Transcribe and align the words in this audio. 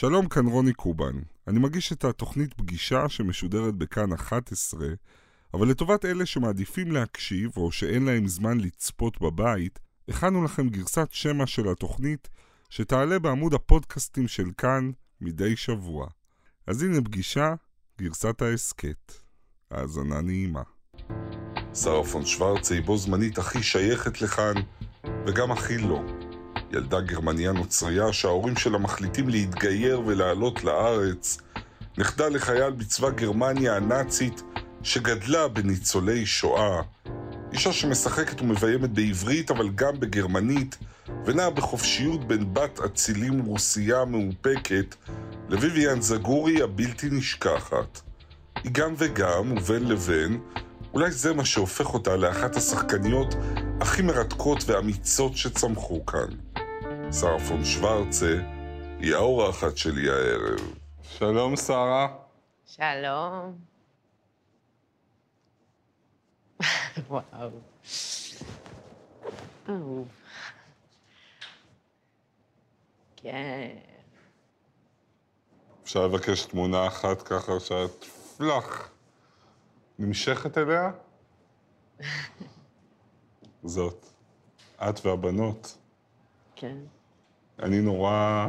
שלום, 0.00 0.28
כאן 0.28 0.46
רוני 0.46 0.72
קובן. 0.72 1.12
אני 1.48 1.58
מגיש 1.58 1.92
את 1.92 2.04
התוכנית 2.04 2.54
פגישה 2.54 3.08
שמשודרת 3.08 3.74
בכאן 3.74 4.12
11, 4.12 4.86
אבל 5.54 5.68
לטובת 5.68 6.04
אלה 6.04 6.26
שמעדיפים 6.26 6.92
להקשיב 6.92 7.50
או 7.56 7.72
שאין 7.72 8.04
להם 8.04 8.28
זמן 8.28 8.60
לצפות 8.60 9.20
בבית, 9.20 9.78
הכנו 10.08 10.44
לכם 10.44 10.68
גרסת 10.68 11.08
שמע 11.10 11.46
של 11.46 11.68
התוכנית 11.68 12.28
שתעלה 12.70 13.18
בעמוד 13.18 13.54
הפודקאסטים 13.54 14.28
של 14.28 14.50
כאן 14.58 14.90
מדי 15.20 15.56
שבוע. 15.56 16.06
אז 16.66 16.82
הנה 16.82 17.00
פגישה, 17.00 17.54
גרסת 17.98 18.42
ההסכת. 18.42 19.12
האזנה 19.70 20.20
נעימה. 20.20 20.62
שרה 21.74 22.04
פון 22.04 22.26
שוורצה 22.26 22.74
היא 22.74 22.84
בו 22.84 22.98
זמנית 22.98 23.38
הכי 23.38 23.62
שייכת 23.62 24.22
לכאן, 24.22 24.54
וגם 25.26 25.52
הכי 25.52 25.78
לא. 25.78 26.29
ילדה 26.72 27.00
גרמניה 27.00 27.52
נוצרייה 27.52 28.12
שההורים 28.12 28.56
שלה 28.56 28.78
מחליטים 28.78 29.28
להתגייר 29.28 30.02
ולעלות 30.06 30.64
לארץ, 30.64 31.38
נכדה 31.98 32.28
לחייל 32.28 32.70
בצבא 32.70 33.10
גרמניה 33.10 33.76
הנאצית 33.76 34.42
שגדלה 34.82 35.48
בניצולי 35.48 36.26
שואה, 36.26 36.82
אישה 37.52 37.72
שמשחקת 37.72 38.40
ומביימת 38.40 38.90
בעברית 38.90 39.50
אבל 39.50 39.68
גם 39.74 40.00
בגרמנית, 40.00 40.78
ונעה 41.26 41.50
בחופשיות 41.50 42.28
בין 42.28 42.54
בת 42.54 42.80
אצילים 42.80 43.44
רוסייה 43.44 44.04
מאופקת 44.04 44.94
לביביאן 45.48 46.02
זגורי 46.02 46.62
הבלתי 46.62 47.08
נשכחת. 47.10 48.00
היא 48.64 48.72
גם 48.72 48.94
וגם, 48.98 49.52
ובין 49.52 49.88
לבין, 49.88 50.40
אולי 50.94 51.10
זה 51.10 51.34
מה 51.34 51.44
שהופך 51.44 51.94
אותה 51.94 52.16
לאחת 52.16 52.56
השחקניות 52.56 53.34
הכי 53.80 54.02
מרתקות 54.02 54.64
ואמיצות 54.66 55.36
שצמחו 55.36 56.06
כאן. 56.06 56.49
שרה 57.12 57.38
פון 57.48 57.64
שוורצה 57.64 58.40
היא 58.98 59.14
האורחת 59.14 59.76
שלי 59.76 60.10
הערב. 60.10 60.74
שלום, 61.02 61.56
שרה. 61.56 62.16
שלום. 62.66 63.58
וואו. 67.08 67.50
אהוב. 69.68 70.08
כן. 73.16 73.76
אפשר 75.82 76.06
לבקש 76.06 76.42
תמונה 76.42 76.86
אחת 76.86 77.22
ככה 77.22 77.60
שאת 77.60 78.04
פלאח 78.36 78.90
נמשכת 79.98 80.58
אליה? 80.58 80.90
זאת. 83.64 84.06
את 84.80 85.06
והבנות. 85.06 85.79
כן. 86.60 86.76
אני 87.62 87.80
נורא 87.80 88.46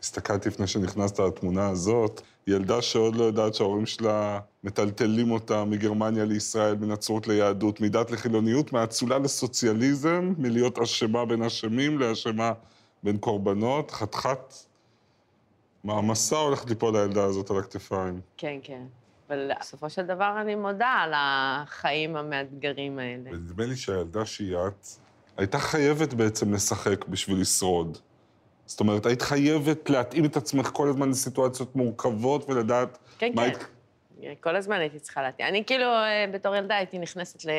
הסתכלתי 0.00 0.48
לפני 0.48 0.66
שנכנסת 0.66 1.20
לתמונה 1.20 1.68
הזאת, 1.68 2.20
ילדה 2.46 2.82
שעוד 2.82 3.16
לא 3.16 3.24
יודעת 3.24 3.54
שההורים 3.54 3.86
שלה 3.86 4.40
מטלטלים 4.64 5.30
אותה 5.30 5.64
מגרמניה 5.64 6.24
לישראל, 6.24 6.74
מנצרות 6.74 7.28
ליהדות, 7.28 7.80
מדת 7.80 8.10
לחילוניות, 8.10 8.72
מאצולה 8.72 9.18
לסוציאליזם, 9.18 10.34
מלהיות 10.38 10.78
אשמה 10.78 11.24
בין 11.24 11.42
אשמים 11.42 11.98
לאשמה 11.98 12.52
בין 13.02 13.18
קורבנות, 13.18 13.90
חתיכת 13.90 14.54
מעמסה 15.84 16.36
הולכת 16.36 16.68
ליפול 16.68 16.96
לילדה 16.96 17.24
הזאת 17.24 17.50
על 17.50 17.58
הכתפיים. 17.58 18.20
כן, 18.36 18.58
כן. 18.62 18.82
אבל 19.28 19.50
בסופו 19.60 19.90
של 19.90 20.06
דבר 20.06 20.40
אני 20.40 20.54
מודה 20.54 20.88
על 20.88 21.12
החיים 21.16 22.16
המאתגרים 22.16 22.98
האלה. 22.98 23.30
ונדמה 23.30 23.66
לי 23.66 23.76
שהילדה 23.76 24.26
שהיא 24.26 24.56
את, 24.66 24.86
הייתה 25.36 25.58
חייבת 25.58 26.14
בעצם 26.14 26.54
לשחק 26.54 27.04
בשביל 27.04 27.40
לשרוד. 27.40 27.98
זאת 28.66 28.80
אומרת, 28.80 29.06
היית 29.06 29.22
חייבת 29.22 29.90
להתאים 29.90 30.24
את 30.24 30.36
עצמך 30.36 30.70
כל 30.72 30.88
הזמן 30.88 31.10
לסיטואציות 31.10 31.76
מורכבות 31.76 32.50
ולדעת 32.50 32.98
כן, 33.18 33.32
כן. 33.34 33.38
היית... 33.38 33.58
כל 34.40 34.56
הזמן 34.56 34.76
הייתי 34.76 34.98
צריכה 34.98 35.22
להתאים. 35.22 35.48
אני 35.48 35.64
כאילו, 35.64 35.86
אה, 35.86 36.24
בתור 36.32 36.56
ילדה 36.56 36.76
הייתי 36.76 36.98
נכנסת 36.98 37.44
ל... 37.44 37.50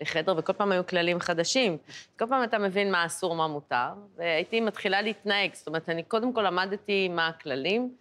לחדר, 0.00 0.34
וכל 0.36 0.52
פעם 0.52 0.72
היו 0.72 0.86
כללים 0.86 1.20
חדשים. 1.20 1.76
כל 2.18 2.26
פעם 2.26 2.44
אתה 2.44 2.58
מבין 2.58 2.92
מה 2.92 3.06
אסור, 3.06 3.34
מה 3.34 3.46
מותר, 3.46 3.88
והייתי 4.16 4.60
מתחילה 4.60 5.02
להתנהג. 5.02 5.54
זאת 5.54 5.66
אומרת, 5.66 5.88
אני 5.88 6.02
קודם 6.02 6.32
כל 6.32 6.42
למדתי 6.42 7.08
מה 7.08 7.28
הכללים, 7.28 7.94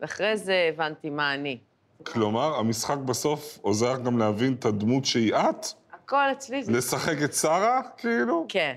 ואחרי 0.00 0.36
זה 0.36 0.70
הבנתי 0.74 1.10
מה 1.10 1.34
אני. 1.34 1.58
כלומר, 2.06 2.58
המשחק 2.58 2.96
בסוף 2.96 3.58
עוזר 3.62 3.96
גם 3.96 4.18
להבין 4.18 4.52
את 4.58 4.64
הדמות 4.64 5.04
שהיא 5.04 5.34
את? 5.34 5.66
הכל 6.06 6.32
אצלי 6.32 6.64
זה... 6.64 6.72
לשחק 6.72 7.16
את 7.24 7.34
שרה, 7.34 7.80
כאילו? 7.96 8.46
כן, 8.48 8.76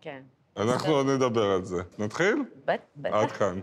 כן. 0.00 0.22
אנחנו 0.56 0.92
עוד 0.92 1.06
נדבר 1.06 1.44
על 1.50 1.64
זה. 1.64 1.82
נתחיל? 1.98 2.34
בט- 2.64 2.80
בטח. 2.96 3.14
עד 3.14 3.30
כאן. 3.32 3.60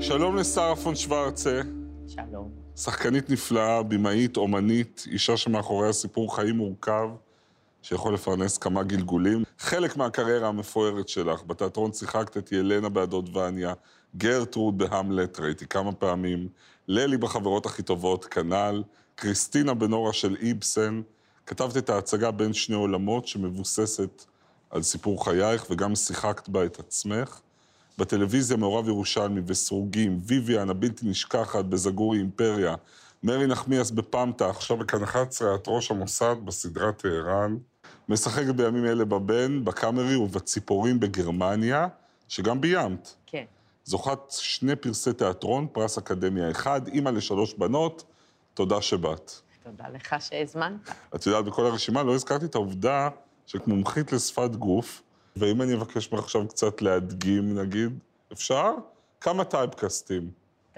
שלום 0.00 0.36
לשרה 0.36 0.76
פון 0.76 0.94
שוורצה, 0.94 1.60
שלום. 2.06 2.50
שחקנית 2.76 3.30
נפלאה, 3.30 3.82
במאית, 3.82 4.36
אומנית, 4.36 5.04
אישה 5.10 5.36
שמאחוריה 5.36 5.92
סיפור 5.92 6.36
חיים 6.36 6.56
מורכב, 6.56 7.08
שיכול 7.82 8.14
לפרנס 8.14 8.58
כמה 8.58 8.82
גלגולים. 8.82 9.44
חלק 9.58 9.96
מהקריירה 9.96 10.48
המפוארת 10.48 11.08
שלך, 11.08 11.42
בתיאטרון 11.46 11.92
שיחקת 11.92 12.36
את 12.36 12.52
ילנה 12.52 12.88
בהדוד 12.88 13.36
וניה, 13.36 13.74
גרטרוד 14.16 14.78
בהמלט, 14.78 15.40
ראיתי 15.40 15.66
כמה 15.66 15.92
פעמים, 15.92 16.48
ללי 16.88 17.16
בחברות 17.16 17.66
הכי 17.66 17.82
טובות, 17.82 18.24
כנ"ל, 18.24 18.82
קריסטינה 19.14 19.74
בנורה 19.74 20.12
של 20.12 20.36
איבסן, 20.40 21.02
כתבת 21.46 21.76
את 21.76 21.90
ההצגה 21.90 22.30
בין 22.30 22.52
שני 22.52 22.76
עולמות 22.76 23.26
שמבוססת 23.26 24.24
על 24.70 24.82
סיפור 24.82 25.24
חייך, 25.24 25.66
וגם 25.70 25.94
שיחקת 25.94 26.48
בה 26.48 26.64
את 26.64 26.78
עצמך. 26.78 27.40
בטלוויזיה 27.98 28.56
מעורב 28.56 28.88
ירושלמי 28.88 29.40
וסרוגים, 29.46 30.20
ויvian 30.26 30.70
הבלתי 30.70 31.06
נשכחת 31.08 31.64
בזגורי 31.64 32.18
אימפריה, 32.18 32.74
מרי 33.22 33.46
נחמיאס 33.46 33.90
בפמטה, 33.90 34.50
עכשיו 34.50 34.76
בכאן 34.76 35.02
11, 35.02 35.54
את 35.54 35.64
ראש 35.66 35.90
המוסד 35.90 36.36
בסדרת 36.44 37.02
טהרן. 37.02 37.56
משחקת 38.08 38.54
בימים 38.54 38.84
אלה 38.84 39.04
בבן, 39.04 39.64
בקאמרי 39.64 40.16
ובציפורים 40.16 41.00
בגרמניה, 41.00 41.88
שגם 42.28 42.60
ביימת. 42.60 43.14
כן. 43.26 43.44
זוכת 43.84 44.18
שני 44.28 44.76
פרסי 44.76 45.12
תיאטרון, 45.12 45.66
פרס 45.72 45.98
אקדמיה 45.98 46.50
אחד, 46.50 46.88
אימא 46.88 47.08
לשלוש 47.08 47.54
בנות, 47.54 48.04
תודה 48.54 48.82
שבאת. 48.82 49.32
תודה 49.62 49.88
לך 49.88 50.14
שהזמנת. 50.20 50.90
את 51.14 51.26
יודעת, 51.26 51.44
בכל 51.44 51.66
הרשימה 51.66 52.02
לא 52.02 52.14
הזכרתי 52.14 52.44
את 52.44 52.54
העובדה 52.54 53.08
שאת 53.46 53.68
מומחית 53.68 54.12
לשפת 54.12 54.50
גוף, 54.50 55.02
ואם 55.36 55.62
אני 55.62 55.74
אבקש 55.74 56.12
ממך 56.12 56.24
עכשיו 56.24 56.48
קצת 56.48 56.82
להדגים, 56.82 57.58
נגיד, 57.58 57.98
אפשר? 58.32 58.72
כמה 59.20 59.44
טייפקסטים. 59.44 60.30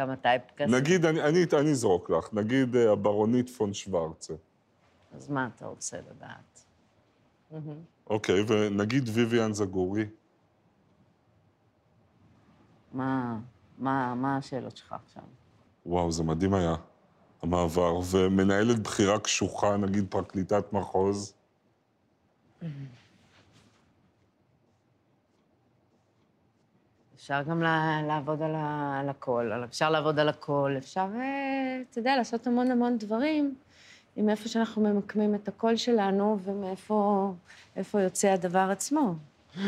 הטייפ 0.09 0.43
כזה. 0.57 0.77
נגיד, 0.77 1.05
אני, 1.05 1.23
אני, 1.23 1.45
אני 1.61 1.71
אזרוק 1.71 2.11
לך, 2.11 2.35
נגיד 2.35 2.77
אה, 2.77 2.93
הברונית 2.93 3.51
פון 3.51 3.75
שוורצה. 3.75 4.35
אז 5.13 5.29
מה 5.29 5.49
אתה 5.57 5.67
רוצה 5.67 5.97
לדעת? 5.97 6.65
מהמם. 7.51 7.81
אוקיי, 8.11 8.45
ונגיד 8.49 9.09
ויvian 9.09 9.53
זגורי. 9.53 10.07
מה, 12.93 13.39
מה, 13.79 14.15
מה 14.15 14.37
השאלות 14.37 14.77
שלך 14.77 14.95
עכשיו? 15.05 15.23
וואו, 15.87 16.13
זה 16.13 16.23
מדהים 16.23 16.55
היה, 16.55 16.75
המעבר. 17.43 18.01
ומנהלת 18.11 18.79
בכירה 18.79 19.19
קשוחה, 19.19 19.77
נגיד 19.77 20.07
פרקליטת 20.11 20.73
מחוז. 20.73 21.35
אפשר 27.21 27.43
גם 27.43 27.63
לעבוד 28.07 28.43
על, 28.43 28.55
ה, 28.55 29.01
על 29.01 29.09
הכל, 29.09 29.51
אפשר 29.65 29.91
לעבוד 29.91 30.19
על 30.19 30.29
הכל, 30.29 30.75
אפשר, 30.79 31.07
אה, 31.15 31.81
אתה 31.91 31.99
יודע, 31.99 32.17
לעשות 32.17 32.47
המון 32.47 32.71
המון 32.71 32.99
דברים 32.99 33.55
עם 34.17 34.29
איפה 34.29 34.49
שאנחנו 34.49 34.83
ממקמים 34.83 35.35
את 35.35 35.49
הקול 35.49 35.77
שלנו 35.77 36.39
ומאיפה 36.45 37.33
איפה 37.77 38.01
יוצא 38.01 38.29
הדבר 38.29 38.69
עצמו. 38.71 39.15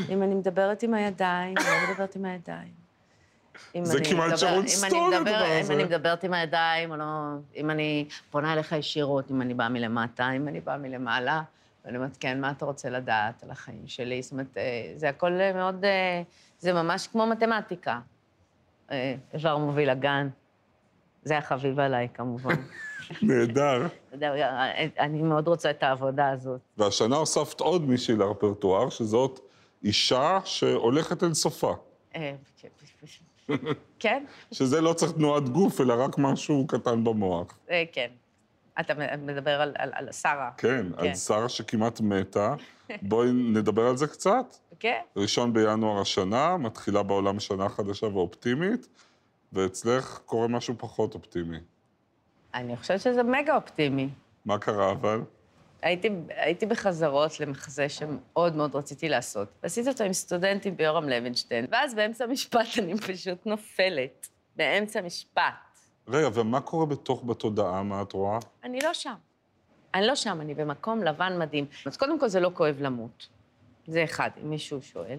אם 0.08 0.22
אני 0.22 0.34
מדברת 0.34 0.82
עם 0.82 0.94
הידיים, 0.94 1.54
או 1.58 1.62
לא 1.62 1.90
מדברת 1.90 2.16
עם 2.16 2.24
הידיים. 2.24 2.72
אם 3.74 3.84
זה 3.84 3.98
אני 3.98 4.04
כמעט 4.04 4.38
שרון 4.38 4.52
אם 4.52 4.60
אני 4.60 4.68
סטון, 4.68 5.12
הדבר 5.12 5.56
אם 5.56 5.60
הזה. 5.60 5.74
אני 5.74 5.84
מדברת 5.84 6.24
עם 6.24 6.34
הידיים, 6.34 6.90
או 6.90 6.96
לא... 6.96 7.04
אם 7.56 7.70
אני 7.70 8.08
פונה 8.30 8.52
אליך 8.52 8.72
ישירות, 8.72 9.30
אם 9.30 9.42
אני 9.42 9.54
באה 9.54 9.68
מלמטה, 9.68 10.30
אם 10.30 10.48
אני 10.48 10.60
באה 10.60 10.78
מלמעלה, 10.78 11.42
ואני 11.84 11.96
אומרת, 11.96 12.16
כן, 12.20 12.40
מה 12.40 12.50
אתה 12.50 12.64
רוצה 12.64 12.90
לדעת 12.90 13.42
על 13.42 13.50
החיים 13.50 13.82
שלי? 13.86 14.22
זאת 14.22 14.32
אומרת, 14.32 14.56
אה, 14.56 14.92
זה 14.96 15.08
הכל 15.08 15.32
אה, 15.40 15.52
מאוד... 15.52 15.84
אה, 16.62 16.72
זה 16.72 16.72
ממש 16.72 17.06
כמו 17.06 17.26
מתמטיקה. 17.26 18.00
אה, 18.90 19.14
איבר 19.34 19.56
מוביל 19.56 19.90
הגן. 19.90 20.28
זה 21.24 21.38
החביב 21.38 21.80
עליי, 21.80 22.08
כמובן. 22.14 22.54
נהדר. 23.22 23.86
יודע, 24.12 24.32
אה, 24.32 24.86
אני 24.98 25.22
מאוד 25.22 25.48
רוצה 25.48 25.70
את 25.70 25.82
העבודה 25.82 26.28
הזאת. 26.30 26.60
והשנה 26.78 27.16
הוספת 27.16 27.60
עוד 27.60 27.82
מישהי 27.82 28.16
לרפרטואר, 28.16 28.88
שזאת 28.88 29.40
אישה 29.84 30.38
שהולכת 30.44 31.22
אל 31.22 31.34
סופה. 31.34 31.74
אה, 32.16 32.34
כן, 33.98 34.24
שזה 34.52 34.80
לא 34.80 34.92
צריך 34.92 35.12
תנועת 35.12 35.48
גוף, 35.48 35.80
אלא 35.80 36.04
רק 36.04 36.18
משהו 36.18 36.66
קטן 36.66 37.04
במוח. 37.04 37.58
אה, 37.70 37.84
כן. 37.92 38.08
אתה 38.80 38.94
מדבר 39.18 39.60
על, 39.60 39.72
על, 39.78 39.90
על 39.94 40.12
שרה. 40.12 40.50
כן, 40.56 40.86
כן, 40.96 41.08
על 41.08 41.14
שרה 41.14 41.48
שכמעט 41.48 42.00
מתה. 42.00 42.54
בואי 43.02 43.32
נדבר 43.32 43.86
על 43.86 43.96
זה 43.96 44.06
קצת. 44.06 44.56
כן. 44.80 45.00
ראשון 45.16 45.52
בינואר 45.52 46.00
השנה, 46.00 46.56
מתחילה 46.56 47.02
בעולם 47.02 47.40
שנה 47.40 47.68
חדשה 47.68 48.06
ואופטימית, 48.06 48.88
ואצלך 49.52 50.20
קורה 50.26 50.48
משהו 50.48 50.74
פחות 50.78 51.14
אופטימי. 51.14 51.58
אני 52.54 52.76
חושבת 52.76 53.00
שזה 53.00 53.22
מגה 53.22 53.56
אופטימי. 53.56 54.08
מה 54.44 54.58
קרה 54.58 54.92
אבל? 54.92 55.20
הייתי, 55.82 56.10
הייתי 56.28 56.66
בחזרות 56.66 57.40
למחזה 57.40 57.88
שמאוד 57.88 58.56
מאוד 58.56 58.76
רציתי 58.76 59.08
לעשות. 59.08 59.48
ועשיתי 59.62 59.88
אותו 59.88 60.04
עם 60.04 60.12
סטודנטים 60.12 60.76
ביורם 60.76 61.08
לוינשטיין, 61.08 61.66
ואז 61.70 61.94
באמצע 61.94 62.24
המשפט 62.24 62.66
אני 62.78 62.98
פשוט 62.98 63.46
נופלת. 63.46 64.28
באמצע 64.56 65.00
משפט. 65.00 65.42
רגע, 66.08 66.28
ומה 66.34 66.60
קורה 66.60 66.86
בתוך 66.86 67.24
בתודעה, 67.26 67.82
מה 67.82 68.02
את 68.02 68.12
רואה? 68.12 68.38
אני 68.64 68.80
לא 68.80 68.94
שם. 68.94 69.14
אני 69.94 70.06
לא 70.06 70.14
שם, 70.14 70.40
אני 70.40 70.54
במקום 70.54 71.02
לבן 71.02 71.38
מדהים. 71.38 71.66
אז 71.86 71.96
קודם 71.96 72.18
כל, 72.18 72.28
זה 72.28 72.40
לא 72.40 72.50
כואב 72.54 72.76
למות. 72.80 73.28
זה 73.86 74.04
אחד, 74.04 74.30
אם 74.42 74.50
מישהו 74.50 74.82
שואל. 74.82 75.18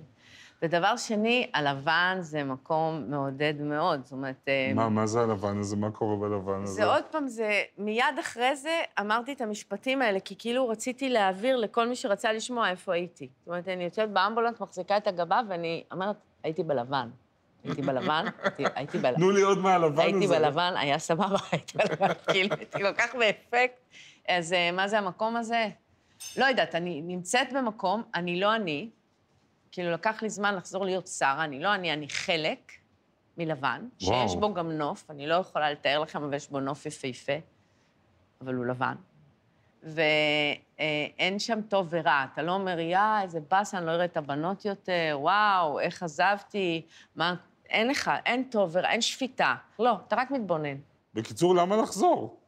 ודבר 0.61 0.97
שני, 0.97 1.49
הלבן 1.53 2.17
זה 2.19 2.43
מקום 2.43 3.05
מעודד 3.07 3.53
מאוד, 3.59 4.03
זאת 4.03 4.11
אומרת... 4.11 4.35
אה, 4.47 4.71
מה, 4.75 4.89
מה 4.89 5.05
זה 5.07 5.21
הלבן 5.21 5.59
הזה? 5.59 5.75
מה 5.75 5.91
קורה 5.91 6.15
בלבן 6.15 6.63
הזה? 6.63 6.73
זה 6.73 6.85
עוד 6.85 7.03
פעם, 7.11 7.27
זה... 7.27 7.61
מיד 7.77 8.19
אחרי 8.19 8.55
זה 8.55 8.81
אמרתי 8.99 9.33
את 9.33 9.41
המשפטים 9.41 10.01
האלה, 10.01 10.19
כי 10.19 10.35
כאילו 10.39 10.69
רציתי 10.69 11.09
להעביר 11.09 11.57
לכל 11.57 11.87
מי 11.87 11.95
שרצה 11.95 12.33
לשמוע 12.33 12.69
איפה 12.69 12.93
הייתי. 12.93 13.29
זאת 13.39 13.47
אומרת, 13.47 13.67
אני 13.67 13.83
יוצאת 13.83 14.11
באמבולנס, 14.11 14.59
מחזיקה 14.61 14.97
את 14.97 15.07
הגבה, 15.07 15.41
ואני 15.49 15.83
אומרת, 15.91 16.15
הייתי 16.43 16.63
בלבן. 16.63 17.09
הייתי 17.63 17.81
בלבן, 17.81 18.25
הייתי 18.75 18.97
בלבן. 18.97 19.15
תנו 19.15 19.31
לי 19.31 19.41
עוד 19.41 19.57
מהלבן 19.57 19.93
הזה. 19.93 20.01
הייתי 20.01 20.27
בלבן, 20.27 20.73
היה 20.77 20.99
סבבה, 20.99 21.37
הייתי 21.51 21.77
בלבן, 21.77 22.13
כאילו, 22.27 22.55
הייתי 22.55 22.79
כל 22.79 22.93
כך 22.93 23.15
באפקט. 23.15 23.79
אז 24.29 24.53
אה, 24.53 24.71
מה 24.71 24.87
זה 24.87 24.97
המקום 24.97 25.35
הזה? 25.35 25.69
לא 26.37 26.45
יודעת, 26.45 26.75
אני 26.75 27.01
נמצאת 27.01 27.53
במקום, 27.53 28.03
אני 28.15 28.39
לא 28.39 28.55
אני, 28.55 28.89
כאילו, 29.71 29.91
לקח 29.91 30.21
לי 30.21 30.29
זמן 30.29 30.55
לחזור 30.55 30.85
להיות 30.85 31.07
שרה, 31.07 31.43
אני 31.43 31.59
לא 31.59 31.75
אני, 31.75 31.93
אני 31.93 32.09
חלק 32.09 32.71
מלבן, 33.37 33.87
וואו. 34.01 34.29
שיש 34.29 34.37
בו 34.37 34.53
גם 34.53 34.71
נוף, 34.71 35.11
אני 35.11 35.27
לא 35.27 35.35
יכולה 35.35 35.71
לתאר 35.71 35.99
לכם, 35.99 36.23
אבל 36.23 36.33
יש 36.33 36.49
בו 36.49 36.59
נוף 36.59 36.85
יפהפה, 36.85 37.33
אבל 38.41 38.53
הוא 38.53 38.65
לבן. 38.65 38.95
ואין 39.83 41.39
שם 41.39 41.61
טוב 41.61 41.87
ורע. 41.89 42.25
אתה 42.33 42.41
לא 42.41 42.51
אומר, 42.51 42.79
יא, 42.79 42.99
איזה 43.21 43.39
באסה, 43.51 43.77
אני 43.77 43.85
לא 43.85 43.91
אראה 43.91 44.05
את 44.05 44.17
הבנות 44.17 44.65
יותר, 44.65 45.17
וואו, 45.21 45.79
איך 45.79 46.03
עזבתי, 46.03 46.85
מה... 47.15 47.35
אין 47.69 47.87
לך, 47.87 48.11
אין 48.25 48.43
טוב 48.43 48.69
ורע, 48.73 48.89
אין 48.89 49.01
שפיטה. 49.01 49.55
לא, 49.79 49.97
אתה 50.07 50.15
רק 50.15 50.31
מתבונן. 50.31 50.77
בקיצור, 51.13 51.55
למה 51.55 51.77
לחזור? 51.77 52.42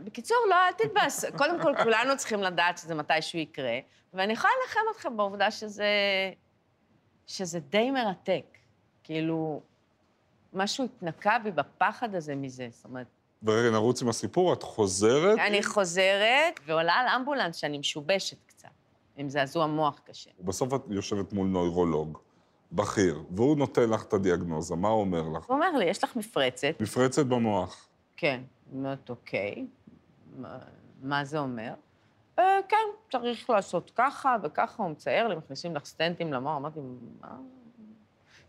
בקיצור, 0.00 0.36
לא, 0.50 0.54
אל 0.54 0.72
תתבאס. 0.72 1.24
קודם 1.38 1.62
כל, 1.62 1.72
כולנו 1.82 2.16
צריכים 2.16 2.42
לדעת 2.42 2.78
שזה 2.78 2.94
מתישהו 2.94 3.38
יקרה, 3.38 3.78
ואני 4.14 4.32
יכולה 4.32 4.52
לנחם 4.62 4.80
אתכם 4.92 5.16
בעובדה 5.16 5.50
שזה... 5.50 5.88
שזה 7.26 7.60
די 7.60 7.90
מרתק. 7.90 8.44
כאילו, 9.04 9.60
משהו 10.52 10.84
התנקה 10.84 11.38
בי 11.44 11.50
בפחד 11.50 12.14
הזה 12.14 12.34
מזה, 12.34 12.68
זאת 12.70 12.84
אומרת... 12.84 13.06
ורגע, 13.42 13.70
נרוץ 13.70 14.02
עם 14.02 14.08
הסיפור, 14.08 14.52
את 14.52 14.62
חוזרת? 14.62 15.38
אני 15.38 15.62
חוזרת, 15.62 16.60
ועולה 16.66 16.92
על 16.92 17.06
אמבולנס 17.06 17.56
שאני 17.56 17.78
משובשת 17.78 18.36
קצת, 18.46 18.68
עם 19.16 19.28
זעזוע 19.28 19.66
מוח 19.66 20.00
קשה. 20.04 20.30
בסוף 20.40 20.74
את 20.74 20.80
יושבת 20.88 21.32
מול 21.32 21.46
נוירולוג. 21.46 22.18
בכיר, 22.72 23.22
והוא 23.30 23.56
נותן 23.56 23.90
לך 23.90 24.02
את 24.02 24.12
הדיאגנוזה, 24.12 24.76
מה 24.76 24.88
הוא 24.88 25.00
אומר 25.00 25.22
לך? 25.28 25.44
הוא 25.44 25.54
אומר 25.54 25.70
לי, 25.78 25.84
יש 25.84 26.04
לך 26.04 26.16
מפרצת. 26.16 26.74
מפרצת 26.80 27.26
במוח. 27.26 27.88
כן. 28.16 28.40
אומרת, 28.74 29.10
אוקיי, 29.10 29.66
מה 31.02 31.24
זה 31.24 31.38
אומר? 31.38 31.74
אה, 32.38 32.58
כן, 32.68 32.76
צריך 33.12 33.50
לעשות 33.50 33.90
ככה 33.94 34.36
וככה, 34.42 34.82
הוא 34.82 34.90
מצייר 34.90 35.28
לי, 35.28 35.36
מכניסים 35.36 35.76
לך 35.76 35.84
סטנטים 35.84 36.32
למוח, 36.32 36.56
אמרתי, 36.56 36.80
מה? 37.20 37.36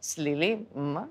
סלילים? 0.02 0.66
מה? 0.76 1.04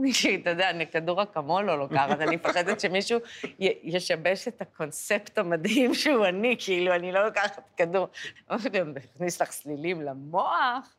אתה 0.42 0.50
יודע, 0.50 0.70
אני 0.70 0.86
כדור 0.86 1.22
אקמול 1.22 1.64
לא 1.64 1.78
לוקחת, 1.78 2.20
אני 2.20 2.36
מפחדת 2.36 2.80
שמישהו 2.80 3.18
ישבש 3.58 4.48
את 4.48 4.62
הקונספט 4.62 5.38
המדהים 5.38 5.94
שהוא 5.94 6.26
אני, 6.26 6.56
כאילו, 6.58 6.94
אני 6.94 7.12
לא 7.12 7.24
לוקחת 7.24 7.60
כדור. 7.76 8.08
אמרתי, 8.50 8.80
אני 8.80 8.92
מכניס 9.14 9.42
לך 9.42 9.50
סלילים 9.50 10.02
למוח? 10.02 10.96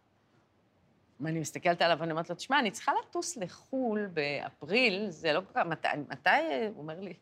ואני 1.19 1.39
מסתכלת 1.39 1.81
עליו 1.81 1.98
ואני 2.00 2.12
אומרת 2.12 2.30
לו, 2.30 2.36
תשמע, 2.36 2.60
אני 2.60 2.71
צריכה 2.71 2.92
לטוס 3.04 3.38
לחו"ל 3.38 4.07
באפריל, 4.13 5.10
זה 5.10 5.33
לא 5.33 5.39
כל 5.39 5.54
כך... 5.60 5.65
מתי, 5.65 5.88
מתי? 6.10 6.30
הוא 6.74 6.81
אומר 6.81 7.00
לי, 7.00 7.13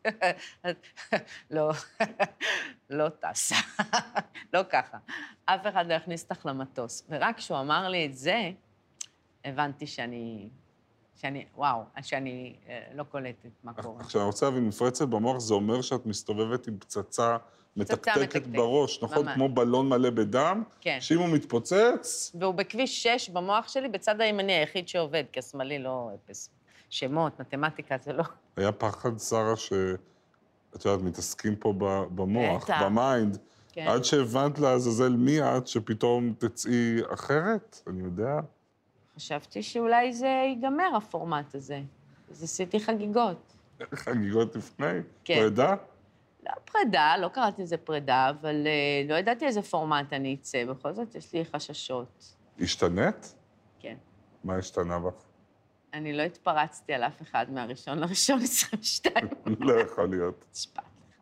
לא, 1.50 1.70
לא 2.90 3.08
טס, 3.08 3.52
לא 4.54 4.60
ככה. 4.70 4.98
אף 5.44 5.66
אחד 5.66 5.86
לא 5.86 5.94
יכניס 5.94 6.22
אותך 6.22 6.46
למטוס. 6.46 7.06
ורק 7.08 7.36
כשהוא 7.36 7.60
אמר 7.60 7.88
לי 7.88 8.06
את 8.06 8.14
זה, 8.14 8.50
הבנתי 9.44 9.86
שאני... 9.86 10.48
שאני, 11.14 11.46
וואו, 11.56 11.82
שאני 12.02 12.56
אה, 12.68 12.82
לא 12.94 13.04
קולטת 13.04 13.50
מה 13.64 13.72
קורה. 13.72 14.00
עכשיו, 14.00 14.20
אני 14.20 14.26
רוצה 14.26 14.46
להבין, 14.46 14.66
מפרצת 14.66 15.08
במוח 15.08 15.38
זה 15.38 15.54
אומר 15.54 15.82
שאת 15.82 16.06
מסתובבת 16.06 16.66
עם 16.66 16.78
פצצה 16.78 17.36
מתקתקת 17.76 18.46
בראש, 18.46 19.02
נכון? 19.02 19.24
ממש. 19.24 19.34
כמו 19.34 19.48
בלון 19.48 19.88
מלא 19.88 20.10
בדם, 20.10 20.62
כן. 20.80 20.98
שאם 21.00 21.18
הוא 21.18 21.28
מתפוצץ... 21.28 22.32
והוא 22.40 22.54
בכביש 22.54 23.02
6 23.02 23.28
במוח 23.28 23.68
שלי, 23.68 23.88
בצד 23.88 24.20
הימני 24.20 24.52
היחיד 24.52 24.88
שעובד, 24.88 25.24
כי 25.32 25.38
השמאלי 25.38 25.78
לא 25.78 26.10
אפס. 26.14 26.50
שמות, 26.90 27.40
מתמטיקה, 27.40 27.96
זה 28.04 28.12
לא... 28.12 28.24
היה 28.56 28.72
פחד, 28.72 29.18
שרה, 29.18 29.56
ש... 29.56 29.72
את 30.76 30.84
יודעת, 30.84 31.02
מתעסקים 31.02 31.56
פה 31.56 31.72
במוח, 32.14 32.70
ב 32.82 32.91
mind. 32.91 33.38
כן. 33.72 33.86
עד 33.88 34.04
שהבנת 34.04 34.58
לעזאזל 34.58 35.16
מי 35.16 35.42
את, 35.42 35.66
שפתאום 35.66 36.34
תצאי 36.38 36.96
אחרת? 37.14 37.82
אני 37.86 38.02
יודע. 38.02 38.40
חשבתי 39.16 39.62
שאולי 39.62 40.12
זה 40.12 40.26
ייגמר, 40.26 40.96
הפורמט 40.96 41.54
הזה. 41.54 41.80
אז 42.30 42.42
עשיתי 42.42 42.80
חגיגות. 42.80 43.52
חגיגות 43.94 44.56
לפני? 44.56 44.86
כן. 45.24 45.34
פרידה? 45.40 45.74
לא 46.42 46.52
פרידה, 46.64 47.14
לא 47.20 47.28
קראתי 47.28 47.62
לזה 47.62 47.76
פרידה, 47.76 48.30
אבל 48.30 48.66
uh, 48.66 49.10
לא 49.10 49.14
ידעתי 49.14 49.46
איזה 49.46 49.62
פורמט 49.62 50.12
אני 50.12 50.34
אצא, 50.40 50.64
בכל 50.64 50.92
זאת 50.92 51.14
יש 51.14 51.32
לי 51.32 51.44
חששות. 51.44 52.34
השתנית? 52.60 53.34
כן. 53.78 53.96
מה 54.44 54.56
השתנה 54.56 54.98
בך? 54.98 55.12
אני 55.94 56.12
לא 56.12 56.22
התפרצתי 56.22 56.92
על 56.92 57.02
אף 57.02 57.22
אחד 57.22 57.46
מהראשון 57.50 57.98
לראשון 57.98 58.38
22. 58.42 59.14
לא 59.60 59.80
יכול 59.80 60.08
להיות. 60.08 60.44
נשפט 60.52 60.78
לך. 60.78 61.16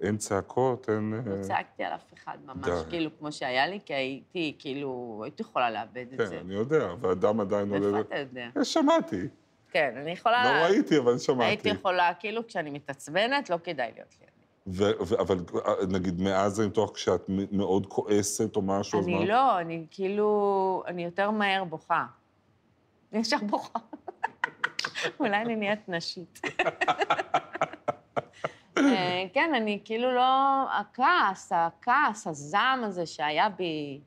אין 0.00 0.16
צעקות, 0.16 0.90
אין... 0.90 1.14
לא 1.26 1.42
צעקתי 1.42 1.84
על 1.84 1.94
אף 1.94 2.12
אחד, 2.14 2.38
ממש 2.44 2.68
כאילו 2.90 3.10
כמו 3.18 3.32
שהיה 3.32 3.66
לי, 3.66 3.80
כי 3.84 3.94
הייתי, 3.94 4.56
כאילו, 4.58 5.20
הייתי 5.24 5.42
יכולה 5.42 5.70
לאבד 5.70 6.06
את 6.12 6.28
זה. 6.28 6.36
כן, 6.36 6.40
אני 6.44 6.54
יודע, 6.54 6.94
ואדם 7.00 7.40
עדיין 7.40 7.70
עולה... 7.70 7.86
איפה 7.86 8.00
אתה 8.00 8.18
יודע? 8.18 8.48
אה, 8.56 8.64
שמעתי. 8.64 9.28
כן, 9.70 9.94
אני 9.96 10.10
יכולה... 10.10 10.44
לא 10.44 10.64
ראיתי, 10.64 10.98
אבל 10.98 11.18
שמעתי. 11.18 11.44
הייתי 11.44 11.68
יכולה, 11.68 12.12
כאילו, 12.18 12.46
כשאני 12.46 12.70
מתעצבנת, 12.70 13.50
לא 13.50 13.58
כדאי 13.64 13.92
להיות 13.94 14.14
לי. 14.20 14.26
ו- 14.66 15.04
ו- 15.06 15.20
אבל 15.20 15.38
נגיד 15.88 16.20
מאז 16.20 16.60
אני 16.60 16.68
בטוח 16.68 16.90
כשאת 16.90 17.24
מאוד 17.52 17.86
כועסת 17.86 18.56
או 18.56 18.62
משהו, 18.62 19.00
אז 19.00 19.06
מה? 19.06 19.16
אני 19.16 19.26
לא, 19.26 19.60
אני 19.60 19.86
כאילו, 19.90 20.82
אני 20.86 21.04
יותר 21.04 21.30
מהר 21.30 21.64
בוכה. 21.64 22.06
אני 23.12 23.20
ישר 23.20 23.36
בוכה. 23.46 23.78
אולי 25.20 25.36
אני 25.36 25.56
נהיית 25.56 25.88
נשית. 25.88 26.40
אה, 28.78 29.24
כן, 29.32 29.52
אני 29.54 29.80
כאילו 29.84 30.14
לא... 30.14 30.22
הכעס, 30.80 31.52
הכעס, 31.54 32.26
הזעם 32.26 32.84
הזה 32.84 33.06
שהיה 33.06 33.48
בי 33.48 34.00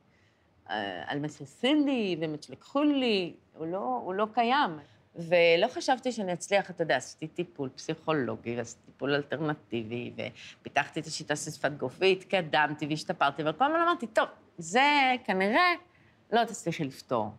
אה, 0.69 1.03
על 1.07 1.19
מה 1.19 1.29
שעושים 1.29 1.85
לי 1.85 2.17
ומה 2.21 2.37
שלקחו 2.41 2.83
לי, 2.83 3.33
הוא 3.57 3.67
לא, 3.67 4.01
הוא 4.03 4.13
לא 4.13 4.27
קיים. 4.33 4.79
ולא 5.17 5.67
חשבתי 5.67 6.12
שאני 6.12 6.33
אצליח, 6.33 6.69
אתה 6.69 6.83
יודע, 6.83 6.95
עשיתי 6.95 7.27
טיפול 7.27 7.69
פסיכולוגי, 7.69 8.59
עשיתי 8.59 8.81
טיפול 8.86 9.13
אלטרנטיבי, 9.13 10.13
ופיתחתי 10.62 11.00
את 11.00 11.05
השיטה 11.05 11.36
של 11.36 11.51
שפת 11.51 11.71
גוף, 11.77 11.95
והתקדמתי 12.00 12.88
והשתפרתי, 12.88 13.43
וכל 13.45 13.65
הזמן 13.65 13.79
אמרתי, 13.81 14.07
טוב, 14.07 14.27
זה 14.57 15.15
כנראה 15.24 15.74
לא 16.31 16.45
תצליחי 16.45 16.83
לפתור 16.83 17.31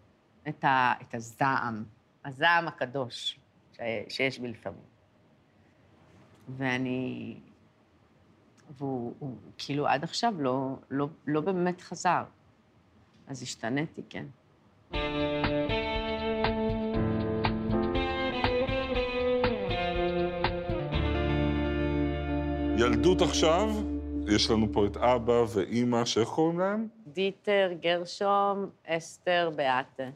את, 0.48 0.64
ה, 0.64 0.92
את 1.02 1.14
הזעם, 1.14 1.84
הזעם 2.24 2.68
הקדוש 2.68 3.38
ש, 3.72 3.80
שיש 4.08 4.38
בי 4.38 4.48
לפעמים. 4.48 4.88
ואני... 6.48 7.36
והוא 8.70 9.14
הוא, 9.18 9.36
כאילו 9.58 9.86
עד 9.86 10.04
עכשיו 10.04 10.34
לא, 10.38 10.76
לא, 10.90 11.08
לא 11.26 11.40
באמת 11.40 11.80
חזר. 11.80 12.24
אז 13.28 13.42
השתניתי, 13.42 14.02
כן. 14.08 14.26
ילדות 22.80 23.22
עכשיו, 23.22 23.70
יש 24.28 24.50
לנו 24.50 24.66
פה 24.72 24.86
את 24.86 24.96
אבא 24.96 25.44
ואימא, 25.48 26.04
שאיך 26.04 26.28
קוראים 26.28 26.58
להם? 26.58 26.88
דיטר, 27.06 27.70
גרשום, 27.80 28.70
אסתר, 28.86 29.50
באטה. 29.56 30.08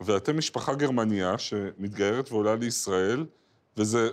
ואתם 0.00 0.38
משפחה 0.38 0.74
גרמניה 0.74 1.38
שמתגיירת 1.38 2.32
ועולה 2.32 2.54
לישראל, 2.54 3.26
וזה 3.76 4.08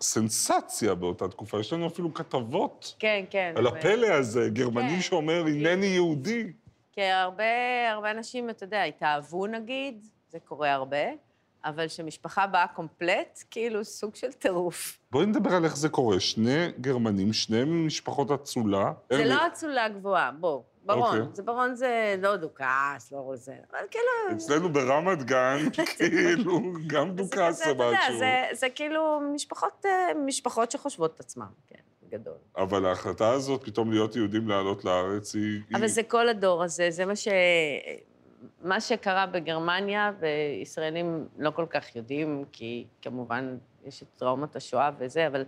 סנסציה 0.00 0.94
באותה 0.94 1.28
תקופה, 1.28 1.60
יש 1.60 1.72
לנו 1.72 1.86
אפילו 1.86 2.14
כתבות 2.14 2.94
כן, 2.98 3.24
כן. 3.30 3.52
על 3.56 3.66
ו- 3.66 3.68
הפלא 3.70 4.06
הזה, 4.06 4.48
גרמני 4.52 4.94
כן. 4.94 5.00
שאומר, 5.00 5.44
הנני 5.46 5.86
יהודי. 5.86 6.52
כי 6.92 7.02
הרבה, 7.02 7.44
הרבה 7.92 8.10
אנשים, 8.10 8.50
אתה 8.50 8.64
יודע, 8.64 8.82
התאהבו 8.82 9.46
נגיד, 9.46 10.06
זה 10.28 10.38
קורה 10.40 10.72
הרבה, 10.72 11.06
אבל 11.64 11.88
כשמשפחה 11.88 12.46
באה 12.46 12.66
קומפלט, 12.66 13.42
כאילו 13.50 13.84
סוג 13.84 14.14
של 14.14 14.32
טירוף. 14.32 14.98
בואי 15.10 15.26
נדבר 15.26 15.54
על 15.54 15.64
איך 15.64 15.76
זה 15.76 15.88
קורה. 15.88 16.20
שני 16.20 16.66
גרמנים, 16.80 17.32
שניהם 17.32 17.68
ממשפחות 17.82 18.30
אצולה. 18.30 18.92
זה 19.12 19.18
הם- 19.22 19.28
לא 19.28 19.46
אצולה 19.46 19.88
גבוהה, 19.88 20.30
בוא, 20.32 20.62
ברון. 20.84 21.02
אוקיי. 21.20 21.34
זה 21.34 21.42
ברון 21.42 21.74
זה 21.74 22.14
לא 22.22 22.36
דוכס, 22.36 23.12
לא 23.12 23.32
זה, 23.34 23.52
אבל 23.70 23.78
כאילו... 23.90 24.36
אצלנו 24.36 24.72
ברמת 24.72 25.22
גן, 25.22 25.58
כאילו, 25.98 26.60
גם 26.86 27.08
זה 27.10 27.14
דוכס 27.22 27.58
זה 27.58 27.64
אתה 27.70 27.82
יודע, 27.84 27.98
משהו. 28.06 28.18
זה, 28.18 28.30
זה 28.52 28.66
כאילו 28.74 29.20
משפחות, 29.34 29.86
אה, 29.86 29.90
משפחות 30.26 30.70
שחושבות 30.70 31.14
את 31.14 31.20
עצמן, 31.20 31.46
כן, 31.66 31.78
בגדול. 32.02 32.34
אבל 32.56 32.86
ההחלטה 32.86 33.30
הזאת, 33.30 33.64
פתאום 33.64 33.90
להיות 33.92 34.16
יהודים 34.16 34.48
לעלות 34.48 34.84
לארץ, 34.84 35.34
היא... 35.34 35.60
אבל 35.74 35.82
היא- 35.82 35.90
זה 35.90 36.02
כל 36.02 36.28
הדור 36.28 36.62
הזה, 36.62 36.86
זה 36.90 37.04
מה 37.06 37.16
ש... 37.16 37.28
מה 38.62 38.80
שקרה 38.80 39.26
בגרמניה, 39.26 40.12
וישראלים 40.20 41.28
לא 41.38 41.50
כל 41.50 41.66
כך 41.70 41.96
יודעים, 41.96 42.44
כי 42.52 42.86
כמובן 43.02 43.58
יש 43.84 44.02
את 44.02 44.08
טראומת 44.16 44.56
השואה 44.56 44.90
וזה, 44.98 45.26
אבל 45.26 45.44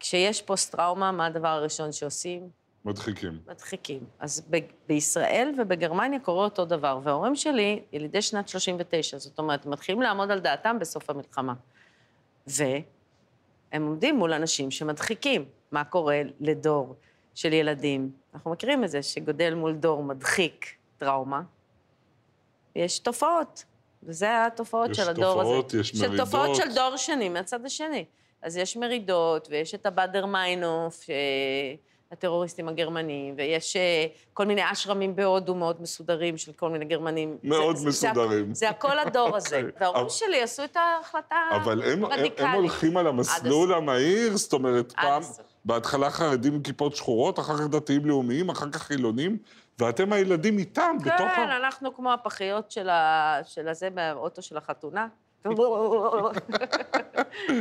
כשיש 0.00 0.42
פוסט-טראומה, 0.42 1.12
מה 1.12 1.26
הדבר 1.26 1.48
הראשון 1.48 1.92
שעושים? 1.92 2.48
מדחיקים. 2.84 3.40
מדחיקים. 3.46 4.04
אז 4.20 4.46
ב- 4.50 4.58
בישראל 4.88 5.52
ובגרמניה 5.58 6.20
קורה 6.20 6.44
אותו 6.44 6.64
דבר, 6.64 7.00
וההורים 7.02 7.36
שלי, 7.36 7.82
ילידי 7.92 8.22
שנת 8.22 8.48
39, 8.48 9.18
זאת 9.18 9.38
אומרת, 9.38 9.66
מתחילים 9.66 10.02
לעמוד 10.02 10.30
על 10.30 10.40
דעתם 10.40 10.78
בסוף 10.78 11.10
המלחמה. 11.10 11.54
והם 12.46 12.82
עומדים 13.72 14.16
מול 14.16 14.32
אנשים 14.32 14.70
שמדחיקים. 14.70 15.44
מה 15.72 15.84
קורה 15.84 16.22
לדור 16.40 16.96
של 17.34 17.52
ילדים? 17.52 18.10
אנחנו 18.34 18.50
מכירים 18.50 18.84
את 18.84 18.90
זה, 18.90 19.02
שגודל 19.02 19.54
מול 19.54 19.74
דור 19.74 20.02
מדחיק 20.02 20.66
טראומה. 20.98 21.42
יש 22.76 22.98
תופעות, 22.98 23.64
וזה 24.02 24.46
התופעות 24.46 24.90
יש 24.90 24.96
של 24.96 25.08
הדור 25.10 25.40
הזה. 25.40 25.50
תופעות, 25.50 25.74
יש 25.74 25.88
של 25.88 26.16
תופעות 26.16 26.48
מרידות. 26.48 26.56
של 26.68 26.74
דור 26.74 26.96
שני 26.96 27.28
מהצד 27.28 27.64
השני. 27.66 28.04
אז 28.42 28.56
יש 28.56 28.76
מרידות, 28.76 29.48
ויש 29.50 29.74
את 29.74 29.86
הבאדר 29.86 30.26
מיינוף, 30.26 31.02
ש... 31.02 31.10
הטרוריסטים 32.12 32.68
הגרמנים, 32.68 33.34
ויש 33.38 33.76
אה, 33.76 34.06
כל 34.34 34.44
מיני 34.46 34.72
אשרמים 34.72 35.16
בהודו 35.16 35.54
מאוד 35.54 35.82
מסודרים 35.82 36.36
של 36.36 36.52
כל 36.52 36.70
מיני 36.70 36.84
גרמנים. 36.84 37.36
מאוד 37.42 37.76
זה- 37.76 37.82
זה- 37.82 37.88
מסודרים. 37.88 38.54
זה 38.54 38.68
הכל 38.68 38.98
הדור 38.98 39.36
הזה. 39.36 39.56
אוקיי. 39.56 39.72
וההורים 39.80 40.06
שלי 40.08 40.42
עשו 40.42 40.64
את 40.64 40.76
ההחלטה 40.76 41.36
אבל 41.56 41.82
הם, 41.82 42.04
הם. 42.04 42.24
הם 42.38 42.52
הולכים 42.54 42.96
על 42.96 43.06
המסלול 43.06 43.74
המהיר, 43.74 44.36
זאת 44.36 44.52
אומרת, 44.52 44.92
פעם. 44.92 45.22
בהתחלה 45.64 46.10
חרדים 46.10 46.54
עם 46.54 46.62
כיפות 46.62 46.96
שחורות, 46.96 47.38
אחר 47.38 47.58
כך 47.58 47.66
דתיים 47.68 48.06
לאומיים, 48.06 48.48
אחר 48.50 48.70
כך 48.70 48.82
חילונים, 48.82 49.38
ואתם 49.78 50.12
הילדים 50.12 50.58
איתם, 50.58 50.96
בתוך 51.00 51.30
כן, 51.36 51.48
ה... 51.48 51.56
אנחנו 51.56 51.94
כמו 51.94 52.12
הפחיות 52.12 52.70
של, 52.70 52.88
ה... 52.88 53.38
של 53.44 53.68
הזה 53.68 53.90
באוטו 53.90 54.42
של 54.42 54.56
החתונה. 54.56 55.08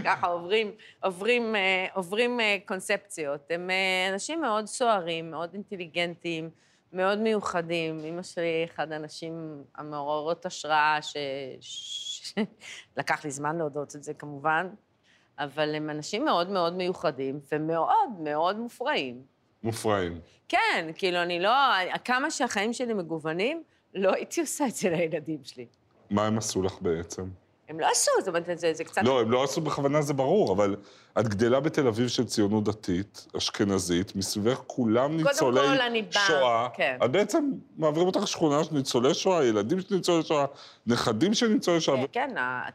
ככה 0.06 0.28
עוברים, 0.28 0.72
עוברים, 1.04 1.56
אה, 1.56 1.88
עוברים 1.94 2.40
אה, 2.40 2.58
קונספציות. 2.66 3.42
הם 3.50 3.70
אה, 3.70 4.10
אנשים 4.14 4.42
מאוד 4.42 4.66
סוערים, 4.66 5.32
מאוד 5.32 5.54
אינטליגנטים, 5.54 6.50
מאוד 6.94 7.20
מיוחדים. 7.20 8.00
אמא 8.06 8.24
שלי, 8.24 8.66
אחד 8.66 8.92
האנשים 8.92 9.64
המעוררות 9.76 10.46
השראה, 10.46 10.98
ש... 11.02 11.18
ש... 11.62 12.34
לקח 12.98 13.26
לי 13.26 13.32
זמן 13.32 13.58
להודות 13.58 13.96
את 13.96 14.04
זה 14.04 14.14
כמובן, 14.14 14.70
אבל 15.40 15.76
הם 15.76 15.90
אנשים 15.90 16.26
מאוד 16.26 16.50
מאוד 16.50 16.74
מיוחדים 16.74 17.40
ומאוד 17.52 18.10
מאוד 18.20 18.58
מופרעים. 18.58 19.35
מופרעים. 19.66 20.20
כן, 20.50 20.90
כאילו, 20.96 21.22
אני 21.22 21.40
לא... 21.40 21.52
כמה 22.06 22.32
שהחיים 22.32 22.74
שלי 22.74 22.94
מגוונים, 22.94 23.64
לא 23.96 24.12
הייתי 24.14 24.42
עושה 24.42 24.66
את 24.68 24.76
זה 24.76 24.90
לילדים 24.90 25.40
שלי. 25.44 25.66
מה 26.10 26.26
הם 26.28 26.38
עשו 26.38 26.62
לך 26.64 26.74
בעצם? 26.82 27.24
הם 27.70 27.80
לא 27.80 27.88
עשו, 27.92 28.12
זאת 28.20 28.28
אומרת, 28.28 28.46
זה, 28.60 28.74
זה 28.74 28.84
קצת... 28.84 29.02
לא, 29.04 29.22
הם 29.22 29.32
לא 29.32 29.44
עשו 29.44 29.62
בכוונה, 29.62 30.02
זה 30.02 30.14
ברור, 30.14 30.54
אבל 30.54 30.76
את 31.20 31.28
גדלה 31.28 31.60
בתל 31.60 31.88
אביב 31.88 32.08
של 32.08 32.26
ציונות 32.26 32.64
דתית, 32.64 33.28
אשכנזית, 33.38 34.16
מסביבך 34.16 34.62
כולם 34.68 35.18
ניצולי 35.18 35.60
כל, 35.60 35.82
אני 35.82 36.02
באה- 36.02 36.28
שואה. 36.28 36.68
כן. 36.74 36.98
את 37.06 37.12
בעצם 37.12 37.52
מעבירים 37.78 38.08
אותך 38.08 38.28
שכונה 38.28 38.64
של 38.64 38.76
ניצולי 38.76 39.14
שואה, 39.14 39.46
ילדים 39.46 39.80
של 39.82 39.96
ניצולי 39.96 40.24
שואה, 40.24 40.46
נכדים 40.88 41.34
של 41.34 41.48
ניצולי 41.48 41.82
שואה. 41.82 41.98
כן, 42.12 42.30
כן, 42.30 42.38
ה- 42.38 42.70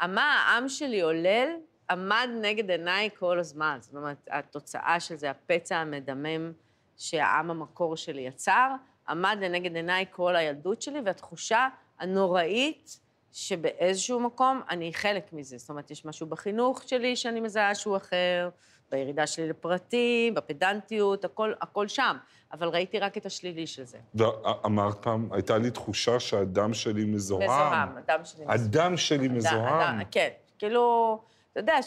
ה- 0.00 0.06
מה 0.06 0.22
העם 0.46 0.68
שלי 0.68 1.00
עולל, 1.00 1.48
עמד 1.90 2.28
נגד 2.40 2.70
עיניי 2.70 3.10
כל 3.18 3.38
הזמן. 3.38 3.78
זאת 3.80 3.94
אומרת, 3.94 4.28
התוצאה 4.30 5.00
של 5.00 5.16
זה, 5.16 5.30
הפצע 5.30 5.76
המדמם 5.76 6.52
שהעם 6.96 7.50
המקור 7.50 7.96
שלי 7.96 8.20
יצר, 8.20 8.70
עמד 9.08 9.38
לנגד 9.40 9.76
עיניי 9.76 10.04
כל 10.10 10.36
הילדות 10.36 10.82
שלי, 10.82 11.00
והתחושה 11.04 11.68
הנוראית 11.98 13.00
שבאיזשהו 13.32 14.20
מקום 14.20 14.60
אני 14.70 14.94
חלק 14.94 15.32
מזה. 15.32 15.58
זאת 15.58 15.70
אומרת, 15.70 15.90
יש 15.90 16.04
משהו 16.04 16.26
בחינוך 16.26 16.82
שלי 16.86 17.16
שאני 17.16 17.40
מזהה 17.40 17.74
שהוא 17.74 17.96
אחר, 17.96 18.48
בירידה 18.90 19.26
שלי 19.26 19.48
לפרטי, 19.48 20.30
בפדנטיות, 20.34 21.24
הכל, 21.24 21.52
הכל 21.60 21.88
שם. 21.88 22.16
אבל 22.52 22.68
ראיתי 22.68 22.98
רק 22.98 23.16
את 23.16 23.26
השלילי 23.26 23.66
של 23.66 23.84
זה. 23.84 23.98
ואמרת 24.14 25.02
פעם, 25.02 25.28
הייתה 25.32 25.58
לי 25.58 25.70
תחושה 25.70 26.20
שהדם 26.20 26.74
שלי 26.74 27.04
מזוהם. 27.04 27.42
מזוהם, 27.42 27.96
הדם 27.96 28.20
שלי 28.24 28.44
מזוהם. 28.44 28.50
הדם 28.50 28.96
שלי 28.96 29.28
מזוהם. 29.28 30.04
כן, 30.10 30.28
כאילו, 30.58 31.18
אתה 31.58 31.62
יודע 31.64 31.82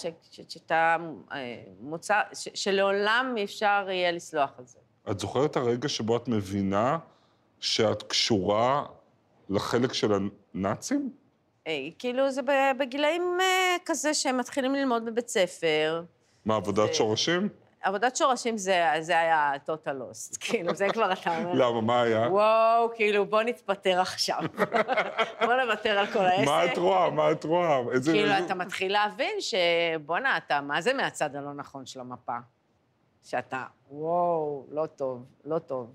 שאתה 0.48 0.98
אה, 1.32 1.64
מוצא, 1.80 2.22
שלעולם 2.34 3.36
אפשר 3.44 3.86
יהיה 3.90 4.12
לסלוח 4.12 4.50
על 4.58 4.66
זה. 4.66 4.80
את 5.12 5.20
זוכרת 5.20 5.52
את 5.52 5.58
הרגע 5.58 5.90
שבו 5.90 6.18
את 6.18 6.28
מבינה 6.28 6.98
שאת 7.60 8.04
קשורה 8.04 8.86
לחלק 9.50 9.94
של 9.94 10.12
הנאצים? 10.54 11.10
אה, 11.68 11.88
כאילו, 12.00 12.32
זה 12.32 12.42
בגילאים 12.80 13.38
אה, 13.42 13.76
כזה 13.86 14.14
שהם 14.14 14.38
מתחילים 14.38 14.76
ללמוד 14.76 15.06
בבית 15.06 15.28
ספר. 15.28 16.04
מה, 16.46 16.56
עבודת 16.56 16.94
שורשים? 16.94 17.50
עבודת 17.82 18.16
שורשים 18.16 18.58
זה, 18.58 18.86
זה 19.00 19.20
היה 19.20 19.54
total 19.66 19.90
lost, 19.90 20.38
כאילו, 20.42 20.76
זה 20.76 20.88
כבר 20.94 21.14
אתה 21.14 21.38
אומר, 21.38 21.54
למה, 21.54 21.82
מה 21.82 22.02
היה? 22.02 22.28
וואו, 22.30 22.92
כאילו, 22.96 23.26
בוא 23.26 23.42
נתפטר 23.42 24.00
עכשיו. 24.02 24.40
בוא 25.46 25.54
נוותר 25.54 26.00
על 26.00 26.08
כל 26.08 26.26
העסק. 26.26 26.46
מה 26.46 26.66
את 26.66 26.78
רואה? 26.78 27.10
מה 27.10 27.32
את 27.32 27.44
רואה? 27.44 27.80
איזה... 27.92 28.12
כאילו, 28.12 28.32
אתה 28.46 28.56
מתחיל 28.56 28.92
להבין 28.92 29.36
שבואנה, 29.40 30.38
אתה, 30.38 30.62
מה 30.62 30.82
זה 30.82 30.94
מהצד 30.94 31.36
הלא 31.36 31.54
נכון 31.54 31.86
של 31.86 32.00
המפה? 32.00 32.38
שאתה, 33.24 33.64
וואו, 33.92 34.66
לא 34.72 34.86
טוב, 34.86 35.26
לא 35.46 35.60
טוב. 35.60 35.94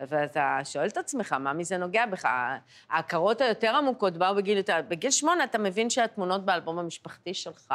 ואתה 0.00 0.58
שואל 0.64 0.86
את 0.86 0.96
עצמך, 0.96 1.32
מה 1.32 1.52
מזה 1.52 1.76
נוגע 1.76 2.06
בך? 2.06 2.28
ההכרות 2.90 3.40
היותר 3.40 3.76
עמוקות 3.76 4.16
באו 4.16 4.34
בגיל 4.34 4.56
יותר... 4.56 4.80
בגיל 4.88 5.10
שמונה 5.10 5.44
אתה 5.44 5.58
מבין 5.58 5.90
שהתמונות 5.90 6.44
באלבום 6.44 6.78
המשפחתי 6.78 7.34
שלך 7.34 7.74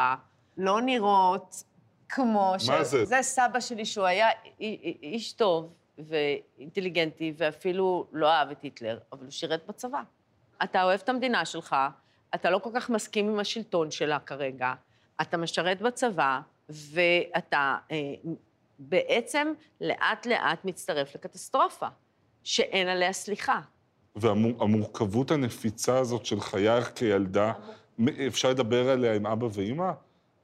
לא 0.57 0.81
נראות 0.81 1.63
כמו... 2.11 2.55
מה 2.67 2.83
זה? 2.83 3.05
זה 3.05 3.17
סבא 3.21 3.59
שלי, 3.59 3.85
שהוא 3.85 4.05
היה 4.05 4.29
איש 5.03 5.33
טוב 5.33 5.73
ואינטליגנטי, 5.97 7.33
ואפילו 7.37 8.07
לא 8.11 8.31
אהב 8.31 8.49
את 8.51 8.61
היטלר, 8.61 8.99
אבל 9.11 9.23
הוא 9.23 9.31
שירת 9.31 9.61
בצבא. 9.67 10.01
אתה 10.63 10.83
אוהב 10.83 10.99
את 11.03 11.09
המדינה 11.09 11.45
שלך, 11.45 11.75
אתה 12.35 12.49
לא 12.49 12.59
כל 12.59 12.69
כך 12.75 12.89
מסכים 12.89 13.29
עם 13.29 13.39
השלטון 13.39 13.91
שלה 13.91 14.19
כרגע, 14.19 14.73
אתה 15.21 15.37
משרת 15.37 15.81
בצבא, 15.81 16.39
ואתה 16.69 17.77
אה, 17.91 17.97
בעצם 18.79 19.53
לאט-לאט 19.81 20.65
מצטרף 20.65 21.15
לקטסטרופה, 21.15 21.87
שאין 22.43 22.87
עליה 22.87 23.13
סליחה. 23.13 23.59
והמורכבות 24.15 25.31
הנפיצה 25.31 25.97
הזאת 25.97 26.25
של 26.25 26.39
חייך 26.41 26.91
כילדה, 26.95 27.53
אפשר 28.27 28.49
לדבר 28.49 28.89
עליה 28.89 29.13
עם 29.13 29.25
אבא 29.25 29.47
ואימא? 29.53 29.91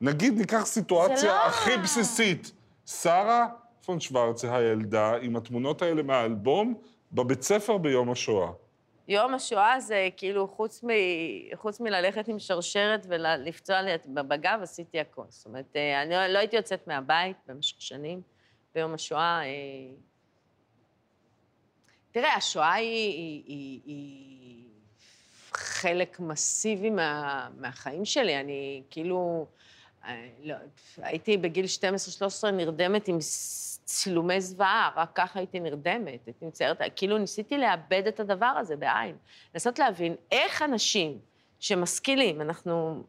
נגיד, 0.01 0.34
ניקח 0.38 0.66
סיטואציה 0.66 1.34
לא- 1.34 1.46
הכי 1.46 1.77
בסיסית. 1.77 2.51
שרה 2.86 3.48
פון 3.86 4.00
שוורצה, 4.00 4.58
הילדה, 4.58 5.13
עם 5.22 5.36
התמונות 5.36 5.82
האלה 5.82 6.04
מהאלבום, 6.04 6.74
בבית 7.12 7.42
ספר 7.42 7.77
ביום 7.77 8.12
השואה. 8.12 8.51
יום 9.08 9.34
השואה 9.34 9.80
זה 9.80 10.10
כאילו, 10.18 10.48
חוץ, 10.48 10.84
מ, 10.84 10.88
חוץ 11.56 11.80
מללכת 11.80 12.27
עם 12.27 12.39
שרשרת 12.39 13.06
ולפצוע 13.10 13.82
לי 13.82 13.92
בגב, 14.08 14.60
עשיתי 14.62 15.00
הכול. 15.00 15.25
זאת 15.30 15.46
אומרת, 15.46 15.75
אה, 15.75 16.01
אני 16.01 16.10
לא, 16.10 16.27
לא 16.27 16.39
הייתי 16.39 16.56
יוצאת 16.56 16.88
מהבית 16.88 17.38
במשך 17.48 17.82
שנים. 17.82 18.22
ביום 18.75 18.94
השואה... 18.94 19.42
אה, 19.44 19.94
תראה, 22.12 22.36
השואה 22.36 22.74
היא, 22.74 23.13
היא, 23.13 23.44
היא, 23.48 23.82
היא 23.86 24.66
חלק 25.51 26.20
מסיבי 26.20 26.89
מה, 26.89 27.50
מהחיים 27.58 28.06
שלי. 28.06 28.39
אני 28.39 28.84
כאילו... 28.89 29.48
לא, 30.44 30.56
הייתי 30.98 31.38
בגיל 31.38 31.66
12-13 32.46 32.52
נרדמת 32.52 33.08
עם 33.08 33.18
צילומי 33.86 34.42
זוועה, 34.42 34.92
רק 34.96 35.12
ככה 35.16 35.40
הייתי 35.40 35.60
נרדמת. 35.60 36.28
הייתי 36.28 36.46
מציירת, 36.46 36.82
כאילו 36.96 37.18
ניסיתי 37.18 37.58
לאבד 37.58 38.04
את 38.08 38.20
הדבר 38.20 38.46
הזה 38.46 38.76
בעין. 38.76 39.16
לנסות 39.54 39.80
להבין 39.80 40.16
איך 40.32 40.62
אנשים 40.62 41.20
שמשכילים, 41.60 42.42
אנחנו... 42.42 43.04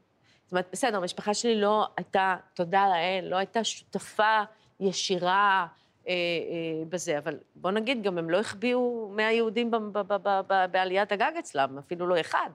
זאת 0.45 0.53
אומרת, 0.53 0.69
בסדר, 0.73 0.97
המשפחה 0.97 1.35
שלי 1.35 1.61
לא 1.61 1.89
הייתה, 1.97 2.37
תודה 2.55 2.89
לאל, 2.89 3.25
לא 3.31 3.37
הייתה 3.37 3.65
שותפה 3.65 4.43
ישירה 4.81 5.67
אה, 6.09 6.13
אה, 6.13 6.85
בזה, 6.89 7.19
אבל 7.19 7.39
בוא 7.55 7.71
נגיד, 7.71 8.03
גם 8.03 8.19
הם 8.19 8.31
לא 8.31 8.41
החביאו 8.41 9.11
100 9.17 9.33
יהודים 9.33 9.71
ב- 9.71 9.77
ב- 9.99 10.29
ב- 10.29 10.65
בעליית 10.71 11.13
הגג 11.13 11.33
אצלם, 11.39 11.79
אפילו 11.79 12.07
לא 12.07 12.21
אחד. 12.21 12.51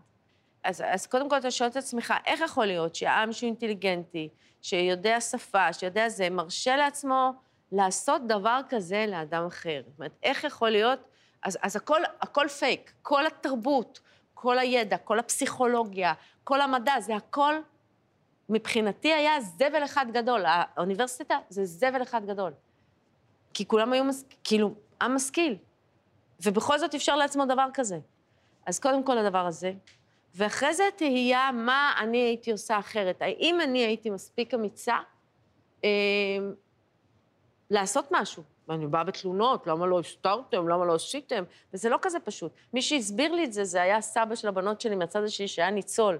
אז, 0.63 0.83
אז 0.85 1.07
קודם 1.07 1.29
כל 1.29 1.37
אתה 1.37 1.51
שואל 1.51 1.69
את 1.69 1.75
עצמך, 1.75 2.13
איך 2.25 2.41
יכול 2.41 2.65
להיות 2.65 2.95
שהעם 2.95 3.33
שהוא 3.33 3.47
אינטליגנטי, 3.47 4.29
שיודע 4.61 5.21
שפה, 5.21 5.73
שיודע 5.73 6.09
זה, 6.09 6.29
מרשה 6.29 6.75
לעצמו 6.75 7.31
לעשות 7.71 8.27
דבר 8.27 8.59
כזה 8.69 9.05
לאדם 9.07 9.45
אחר? 9.45 9.81
זאת 9.87 9.99
אומרת, 9.99 10.11
איך 10.23 10.43
יכול 10.43 10.69
להיות... 10.69 10.99
אז, 11.43 11.57
אז 11.61 11.75
הכל, 11.75 12.01
הכל 12.21 12.47
פייק, 12.47 12.93
כל 13.01 13.25
התרבות, 13.27 13.99
כל 14.33 14.59
הידע, 14.59 14.97
כל 14.97 15.19
הפסיכולוגיה, 15.19 16.13
כל 16.43 16.61
המדע, 16.61 16.99
זה 16.99 17.15
הכל, 17.15 17.55
מבחינתי 18.49 19.13
היה 19.13 19.41
זבל 19.41 19.83
אחד 19.83 20.05
גדול. 20.11 20.43
האוניברסיטה 20.45 21.37
זה 21.49 21.65
זבל 21.65 22.01
אחד 22.01 22.25
גדול. 22.25 22.51
כי 23.53 23.67
כולם 23.67 23.93
היו, 23.93 24.03
מס... 24.03 24.25
כאילו, 24.43 24.73
עם 25.01 25.15
משכיל. 25.15 25.57
ובכל 26.43 26.79
זאת 26.79 26.95
אפשר 26.95 27.15
לעצמו 27.15 27.45
דבר 27.45 27.67
כזה. 27.73 27.99
אז 28.65 28.79
קודם 28.79 29.03
כל 29.03 29.17
הדבר 29.17 29.45
הזה. 29.45 29.73
ואחרי 30.35 30.73
זה 30.73 30.83
תהייה 30.95 31.51
מה 31.53 31.93
אני 31.99 32.17
הייתי 32.17 32.51
עושה 32.51 32.79
אחרת. 32.79 33.21
האם 33.21 33.61
אני 33.61 33.79
הייתי 33.79 34.09
מספיק 34.09 34.53
אמיצה 34.53 34.97
אה, 35.83 35.89
לעשות 37.69 38.07
משהו? 38.11 38.43
ואני 38.67 38.87
באה 38.87 39.03
בתלונות, 39.03 39.67
למה 39.67 39.85
לא 39.85 39.99
הסתרתם, 39.99 40.67
למה 40.67 40.85
לא 40.85 40.95
עשיתם? 40.95 41.43
וזה 41.73 41.89
לא 41.89 41.97
כזה 42.01 42.19
פשוט. 42.19 42.51
מי 42.73 42.81
שהסביר 42.81 43.33
לי 43.33 43.43
את 43.43 43.53
זה, 43.53 43.63
זה 43.63 43.81
היה 43.81 44.01
סבא 44.01 44.35
של 44.35 44.47
הבנות 44.47 44.81
שלי 44.81 44.95
מהצד 44.95 45.23
השני, 45.23 45.47
שהיה 45.47 45.71
ניצול 45.71 46.19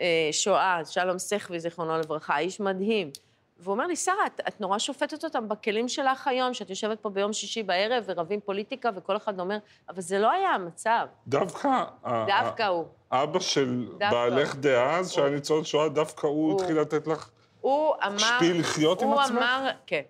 אה, 0.00 0.28
שואה, 0.32 0.80
שלום 0.84 1.18
סחבי, 1.18 1.60
זיכרונו 1.60 1.98
לברכה, 1.98 2.38
איש 2.38 2.60
מדהים. 2.60 3.10
והוא 3.58 3.72
אומר 3.72 3.86
לי, 3.86 3.96
שרה, 3.96 4.26
את, 4.26 4.40
את 4.48 4.60
נורא 4.60 4.78
שופטת 4.78 5.24
אותם 5.24 5.48
בכלים 5.48 5.88
שלך 5.88 6.28
היום, 6.28 6.54
שאת 6.54 6.70
יושבת 6.70 7.00
פה 7.00 7.10
ביום 7.10 7.32
שישי 7.32 7.62
בערב 7.62 8.04
ורבים 8.06 8.40
פוליטיקה, 8.40 8.90
וכל 8.94 9.16
אחד 9.16 9.40
אומר, 9.40 9.58
אבל 9.88 10.00
זה 10.00 10.18
לא 10.18 10.30
היה 10.30 10.50
המצב. 10.50 11.06
דווקא... 11.26 11.84
דווקא 12.26 12.62
הוא. 12.62 12.84
אבא 13.12 13.40
של 13.40 13.88
בעלך 13.98 14.56
דאז, 14.56 15.10
שהיה 15.10 15.30
ניצול 15.30 15.64
שואה, 15.64 15.88
דווקא 15.88 16.26
הוא 16.26 16.52
הוא. 16.52 16.60
התחיל 16.60 16.80
לתת 16.80 17.06
לך 17.06 17.30
הוא 17.60 17.94
אמר... 18.06 18.18
שפיל 18.18 18.60
לחיות 18.60 19.02
עם 19.02 19.08
הוא 19.08 19.20
עצמך? 19.20 19.36
אמר, 19.36 19.70
כן. 19.86 20.02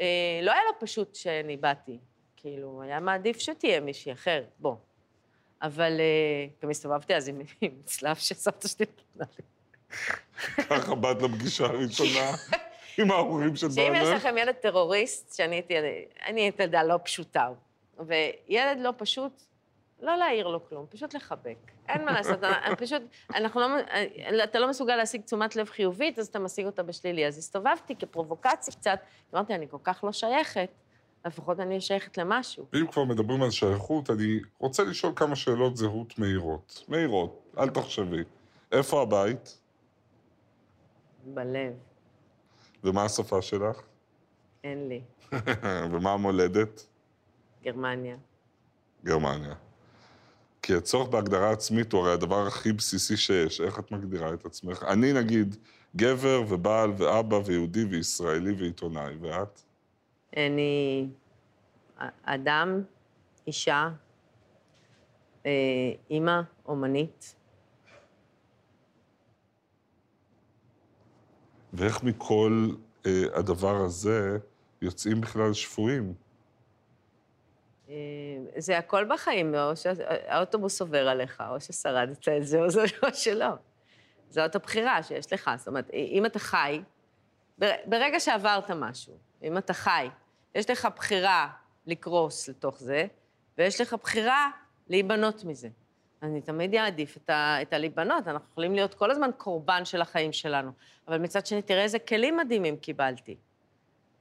אה, 0.00 0.40
לא 0.42 0.52
היה 0.52 0.60
לו 0.64 0.86
פשוט 0.86 1.14
שאני 1.14 1.56
באתי. 1.56 1.98
כאילו, 2.36 2.82
היה 2.82 3.00
מעדיף 3.00 3.38
שתהיה 3.38 3.80
מישהי 3.80 4.12
אחר, 4.12 4.42
בוא. 4.58 4.76
אבל 5.62 6.00
אה, 6.00 6.46
גם 6.62 6.70
הסתובבתי 6.70 7.14
אז 7.14 7.28
עם, 7.28 7.40
עם 7.60 7.70
צלב 7.84 8.16
שסבתא 8.16 8.68
שלי 8.68 8.86
נתנה 8.86 9.24
לי. 9.38 9.44
ככה 10.64 10.94
באת 10.94 11.22
לפגישה 11.22 11.64
הראשונה 11.64 12.30
עם 12.98 13.10
ההורים 13.10 13.56
של 13.56 13.70
שאם 13.70 13.92
יש 13.94 14.02
בעלך? 14.02 14.16
לכם 14.24 14.38
ילד 14.38 14.54
טרוריסט, 14.54 15.34
שאני 15.34 15.54
הייתי, 15.54 15.74
אני 16.26 16.40
הייתי 16.40 16.62
ילדה 16.62 16.82
לא 16.82 16.98
פשוטה, 17.04 17.48
וילד 17.98 18.78
לא 18.78 18.92
פשוט, 18.96 19.42
לא 20.00 20.16
להעיר 20.16 20.48
לו 20.48 20.68
כלום, 20.68 20.86
פשוט 20.88 21.14
לחבק. 21.14 21.56
אין 21.88 22.04
מה 22.04 22.12
לעשות, 22.12 22.42
אני 22.66 22.76
פשוט, 22.76 23.02
אנחנו 23.34 23.60
לא, 23.60 23.66
אתה 24.44 24.58
לא 24.58 24.68
מסוגל 24.70 24.96
להשיג 24.96 25.22
תשומת 25.22 25.56
לב 25.56 25.68
חיובית, 25.68 26.18
אז 26.18 26.26
אתה 26.26 26.38
משיג 26.38 26.66
אותה 26.66 26.82
בשלילי. 26.82 27.26
אז 27.26 27.38
הסתובבתי 27.38 27.96
כפרובוקציה 27.96 28.74
קצת, 28.74 28.98
אמרתי, 29.34 29.54
אני 29.54 29.66
כל 29.70 29.78
כך 29.84 30.04
לא 30.04 30.12
שייכת, 30.12 30.68
לפחות 31.26 31.60
אני 31.60 31.80
שייכת 31.80 32.18
למשהו. 32.18 32.66
ואם 32.72 32.86
כבר 32.86 33.04
מדברים 33.04 33.42
על 33.42 33.50
שייכות, 33.50 34.10
אני 34.10 34.40
רוצה 34.58 34.84
לשאול 34.84 35.12
כמה 35.16 35.36
שאלות 35.36 35.76
זהות 35.76 36.18
מהירות. 36.18 36.84
מהירות, 36.88 37.42
אל 37.58 37.68
תחשבי. 37.70 38.22
איפה 38.72 39.02
הבית? 39.02 39.58
בלב, 41.24 41.72
ומה 42.84 43.04
השפה 43.04 43.42
שלך? 43.42 43.80
אין 44.64 44.88
לי. 44.88 45.00
ומה 45.92 46.12
המולדת? 46.12 46.86
גרמניה. 47.62 48.16
גרמניה. 49.04 49.54
כי 50.62 50.74
הצורך 50.74 51.08
בהגדרה 51.08 51.50
עצמית 51.50 51.92
הוא 51.92 52.00
הרי 52.00 52.12
הדבר 52.12 52.46
הכי 52.46 52.72
בסיסי 52.72 53.16
שיש. 53.16 53.60
איך 53.60 53.78
את 53.78 53.92
מגדירה 53.92 54.34
את 54.34 54.46
עצמך? 54.46 54.84
אני, 54.88 55.12
נגיד, 55.12 55.56
גבר 55.96 56.42
ובעל 56.48 56.90
ואבא 56.96 57.40
ויהודי 57.44 57.84
וישראלי 57.84 58.52
ועיתונאי, 58.52 59.14
ואת? 59.20 59.60
אני 60.36 61.08
אדם, 62.24 62.82
אישה, 63.46 63.88
אה, 65.46 65.50
אימא, 66.10 66.40
אומנית. 66.66 67.34
ואיך 71.72 72.02
מכל 72.02 72.68
אה, 73.06 73.22
הדבר 73.34 73.76
הזה 73.76 74.38
יוצאים 74.82 75.20
בכלל 75.20 75.52
שפויים? 75.52 76.14
אה, 77.88 77.94
זה 78.56 78.78
הכל 78.78 79.04
בחיים, 79.04 79.54
או 79.54 79.76
שהאוטובוס 79.76 80.80
עובר 80.80 81.08
עליך, 81.08 81.42
או 81.50 81.60
ששרדת 81.60 82.28
את 82.28 82.46
זה, 82.46 82.58
או 82.60 82.64
או 83.02 83.14
שלא. 83.14 83.46
זאת 84.28 84.54
הבחירה 84.54 85.02
שיש 85.02 85.32
לך. 85.32 85.50
זאת 85.56 85.68
אומרת, 85.68 85.90
אם 85.92 86.26
אתה 86.26 86.38
חי, 86.38 86.82
בר- 87.58 87.76
ברגע 87.86 88.20
שעברת 88.20 88.70
משהו, 88.70 89.14
אם 89.42 89.58
אתה 89.58 89.72
חי, 89.74 90.08
יש 90.54 90.70
לך 90.70 90.88
בחירה 90.96 91.48
לקרוס 91.86 92.48
לתוך 92.48 92.78
זה, 92.78 93.06
ויש 93.58 93.80
לך 93.80 93.94
בחירה 94.02 94.50
להיבנות 94.88 95.44
מזה. 95.44 95.68
אני 96.22 96.40
תמיד 96.40 96.74
אעדיף 96.74 97.16
את, 97.16 97.30
ה, 97.30 97.62
את 97.62 97.72
הלהיבנות, 97.72 98.28
אנחנו 98.28 98.48
יכולים 98.52 98.74
להיות 98.74 98.94
כל 98.94 99.10
הזמן 99.10 99.30
קורבן 99.36 99.84
של 99.84 100.02
החיים 100.02 100.32
שלנו. 100.32 100.70
אבל 101.08 101.18
מצד 101.18 101.46
שני, 101.46 101.62
תראה 101.62 101.82
איזה 101.82 101.98
כלים 101.98 102.36
מדהימים 102.36 102.76
קיבלתי. 102.76 103.36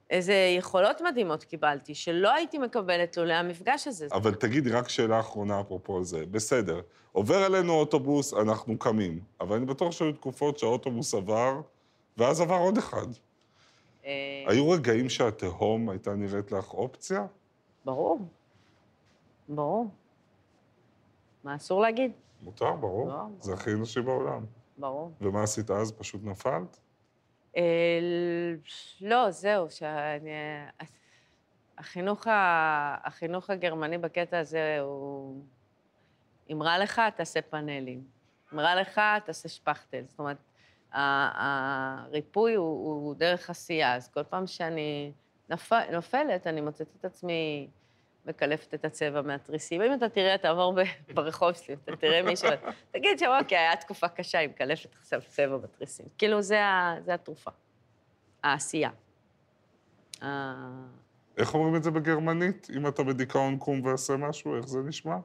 איזה 0.09 0.33
יכולות 0.57 1.01
מדהימות 1.01 1.43
קיבלתי, 1.43 1.95
שלא 1.95 2.33
הייתי 2.33 2.57
מקבלת 2.57 3.17
לולא 3.17 3.33
המפגש 3.33 3.87
הזה. 3.87 4.07
אבל 4.11 4.35
תגידי, 4.35 4.69
רק 4.69 4.89
שאלה 4.89 5.19
אחרונה 5.19 5.61
אפרופו 5.61 6.03
זה. 6.03 6.25
בסדר, 6.31 6.81
עובר 7.11 7.45
אלינו 7.45 7.73
אוטובוס, 7.73 8.33
אנחנו 8.33 8.77
קמים. 8.77 9.19
אבל 9.41 9.55
אני 9.55 9.65
בטוח 9.65 9.91
שהיו 9.91 10.13
תקופות 10.13 10.59
שהאוטובוס 10.59 11.13
עבר, 11.13 11.61
ואז 12.17 12.41
עבר 12.41 12.55
עוד 12.55 12.77
אחד. 12.77 13.07
אה, 14.05 14.43
היו 14.47 14.69
רגעים 14.69 15.09
שהתהום 15.09 15.89
הייתה 15.89 16.15
נראית 16.15 16.51
לך 16.51 16.73
אופציה? 16.73 17.25
ברור. 17.85 18.19
ברור. 19.49 19.87
מה 21.43 21.55
אסור 21.55 21.81
להגיד? 21.81 22.11
מותר, 22.41 22.71
ברור. 22.71 23.07
לא, 23.07 23.23
זה 23.39 23.53
הכי 23.53 23.73
אנושי 23.73 24.01
בעולם. 24.01 24.45
ברור. 24.77 25.11
ומה 25.21 25.43
עשית 25.43 25.71
אז? 25.71 25.91
פשוט 25.91 26.21
נפלת? 26.23 26.79
אה, 27.57 27.99
לא, 29.01 29.31
זהו, 29.31 29.69
שאני... 29.69 30.29
החינוך, 31.77 32.27
ה... 32.27 32.97
החינוך 33.03 33.49
הגרמני 33.49 33.97
בקטע 33.97 34.39
הזה 34.39 34.79
הוא... 34.81 35.41
אם 36.51 36.63
רע 36.63 36.77
לך, 36.77 37.01
תעשה 37.15 37.41
פאנלים. 37.41 38.03
אם 38.53 38.59
רע 38.59 38.81
לך, 38.81 39.01
תעשה 39.25 39.49
שפכטל. 39.49 40.03
זאת 40.07 40.19
אומרת, 40.19 40.37
הריפוי 40.91 42.55
הוא, 42.55 42.85
הוא 42.85 43.15
דרך 43.15 43.49
עשייה, 43.49 43.95
אז 43.95 44.07
כל 44.07 44.23
פעם 44.23 44.47
שאני. 44.47 45.11
נופלת, 45.91 46.47
אני 46.47 46.61
מוצאת 46.61 46.87
את 46.99 47.05
עצמי 47.05 47.67
מקלפת 48.25 48.73
את 48.73 48.85
הצבע 48.85 49.21
מהתריסים. 49.21 49.81
אם 49.81 49.93
אתה 49.93 50.09
תראה, 50.09 50.37
תעבור 50.37 50.77
ברחוב 51.15 51.53
שלי, 51.53 51.75
אתה 51.83 51.95
תראה 51.95 52.23
מישהו, 52.23 52.49
תגיד 52.91 53.19
שם, 53.19 53.31
אוקיי, 53.41 53.57
היה 53.57 53.75
תקופה 53.75 54.07
קשה, 54.07 54.39
היא 54.39 54.49
מקלפת 54.49 54.95
עכשיו 54.95 55.21
צבע 55.27 55.57
בתריסים. 55.57 56.05
כאילו, 56.17 56.41
זה, 56.41 56.65
ה... 56.65 56.95
זה 57.05 57.13
התרופה. 57.13 57.51
העשייה. 58.43 58.89
איך 61.37 61.53
אומרים 61.53 61.75
את 61.75 61.83
זה 61.83 61.91
בגרמנית? 61.91 62.67
אם 62.75 62.87
אתה 62.87 63.03
בדיכאון 63.03 63.57
קום 63.57 63.85
ועשה 63.85 64.17
משהו, 64.17 64.55
איך 64.55 64.67
זה 64.67 64.79
נשמע? 64.79 65.15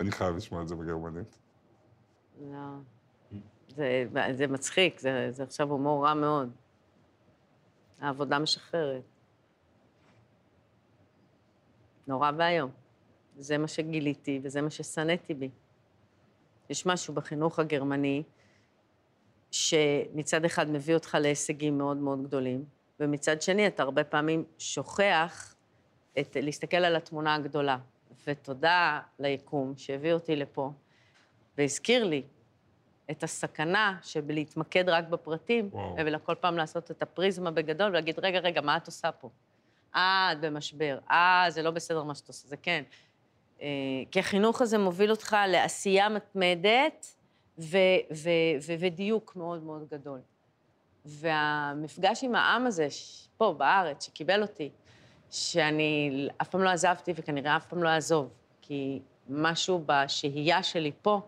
אני 0.00 0.10
חייב 0.10 0.36
לשמוע 0.36 0.62
את 0.62 0.68
זה 0.68 0.74
בגרמנית. 0.74 1.38
לא. 2.40 2.58
זה, 3.68 4.04
זה 4.32 4.46
מצחיק, 4.46 5.00
זה, 5.00 5.28
זה 5.30 5.42
עכשיו 5.42 5.70
הומור 5.70 6.06
רע 6.06 6.14
מאוד. 6.14 6.50
העבודה 8.00 8.38
משחררת. 8.38 9.02
נורא 12.08 12.30
ואיום. 12.36 12.70
זה 13.38 13.58
מה 13.58 13.68
שגיליתי 13.68 14.40
וזה 14.42 14.62
מה 14.62 14.70
ששנאתי 14.70 15.34
בי. 15.34 15.50
יש 16.70 16.86
משהו 16.86 17.14
בחינוך 17.14 17.58
הגרמני 17.58 18.22
שמצד 19.50 20.44
אחד 20.44 20.70
מביא 20.70 20.94
אותך 20.94 21.16
להישגים 21.20 21.78
מאוד 21.78 21.96
מאוד 21.96 22.22
גדולים, 22.22 22.64
ומצד 23.00 23.42
שני 23.42 23.66
אתה 23.66 23.82
הרבה 23.82 24.04
פעמים 24.04 24.44
שוכח 24.58 25.54
את, 26.20 26.36
להסתכל 26.40 26.76
על 26.76 26.96
התמונה 26.96 27.34
הגדולה. 27.34 27.78
ותודה 28.26 29.00
ליקום 29.18 29.74
שהביא 29.76 30.12
אותי 30.12 30.36
לפה 30.36 30.72
והזכיר 31.58 32.04
לי 32.04 32.22
את 33.10 33.22
הסכנה 33.22 33.98
שבלהתמקד 34.02 34.88
רק 34.88 35.08
בפרטים, 35.08 35.68
וואו. 35.72 35.98
אלא 35.98 36.18
כל 36.24 36.34
פעם 36.34 36.56
לעשות 36.56 36.90
את 36.90 37.02
הפריזמה 37.02 37.50
בגדול 37.50 37.90
ולהגיד, 37.90 38.18
רגע, 38.18 38.38
רגע, 38.38 38.60
מה 38.60 38.76
את 38.76 38.86
עושה 38.86 39.12
פה? 39.12 39.30
אה, 39.94 40.28
את 40.32 40.40
במשבר. 40.40 40.98
אה, 41.10 41.46
זה 41.48 41.62
לא 41.62 41.70
בסדר 41.70 42.02
מה 42.02 42.14
שאת 42.14 42.28
עושה, 42.28 42.48
זה 42.48 42.56
כן. 42.56 42.82
אה, 43.62 43.66
כי 44.10 44.20
החינוך 44.20 44.62
הזה 44.62 44.78
מוביל 44.78 45.10
אותך 45.10 45.36
לעשייה 45.48 46.08
מתמדת 46.08 47.06
ו- 47.58 47.76
ו- 48.12 48.56
ו- 48.66 48.74
ודיוק 48.78 49.36
מאוד 49.36 49.62
מאוד 49.62 49.88
גדול. 49.90 50.20
והמפגש 51.04 52.24
עם 52.24 52.34
העם 52.34 52.66
הזה, 52.66 52.88
פה, 53.36 53.54
בארץ, 53.58 54.06
שקיבל 54.06 54.42
אותי, 54.42 54.70
שאני 55.30 56.28
אף 56.42 56.48
פעם 56.48 56.62
לא 56.62 56.70
עזבתי 56.70 57.12
וכנראה 57.16 57.56
אף 57.56 57.66
פעם 57.66 57.82
לא 57.82 57.88
אעזוב, 57.88 58.30
כי 58.62 59.00
משהו 59.28 59.84
בשהייה 59.86 60.62
שלי 60.62 60.92
פה 61.02 61.20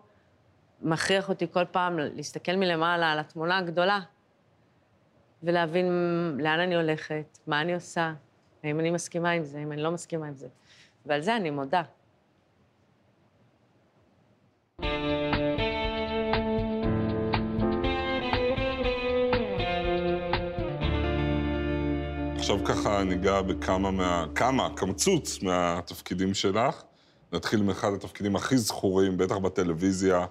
מכריח 0.81 1.29
אותי 1.29 1.47
כל 1.51 1.65
פעם 1.65 1.99
להסתכל 1.99 2.55
מלמעלה 2.55 3.11
על 3.11 3.19
התמונה 3.19 3.57
הגדולה 3.57 3.99
ולהבין 5.43 5.87
לאן 6.39 6.59
אני 6.59 6.75
הולכת, 6.75 7.37
מה 7.47 7.61
אני 7.61 7.73
עושה, 7.73 8.13
האם 8.63 8.79
אני 8.79 8.89
מסכימה 8.91 9.31
עם 9.31 9.43
זה, 9.43 9.59
האם 9.59 9.71
אני 9.71 9.81
לא 9.81 9.91
מסכימה 9.91 10.27
עם 10.27 10.35
זה. 10.35 10.47
ועל 11.05 11.21
זה 11.21 11.35
אני 11.35 11.49
מודה. 11.49 11.81
עכשיו 22.35 22.65
ככה 22.65 23.03
ניגע 23.03 23.41
בכמה 23.41 23.91
מה... 23.91 24.25
כמה, 24.35 24.69
קמצוץ 24.75 25.43
מהתפקידים 25.43 26.33
שלך. 26.33 26.83
נתחיל 27.33 27.63
מאחד 27.63 27.93
התפקידים 27.93 28.35
הכי 28.35 28.57
זכורים, 28.57 29.17
בטח 29.17 29.37
בטלוויזיה, 29.37 30.25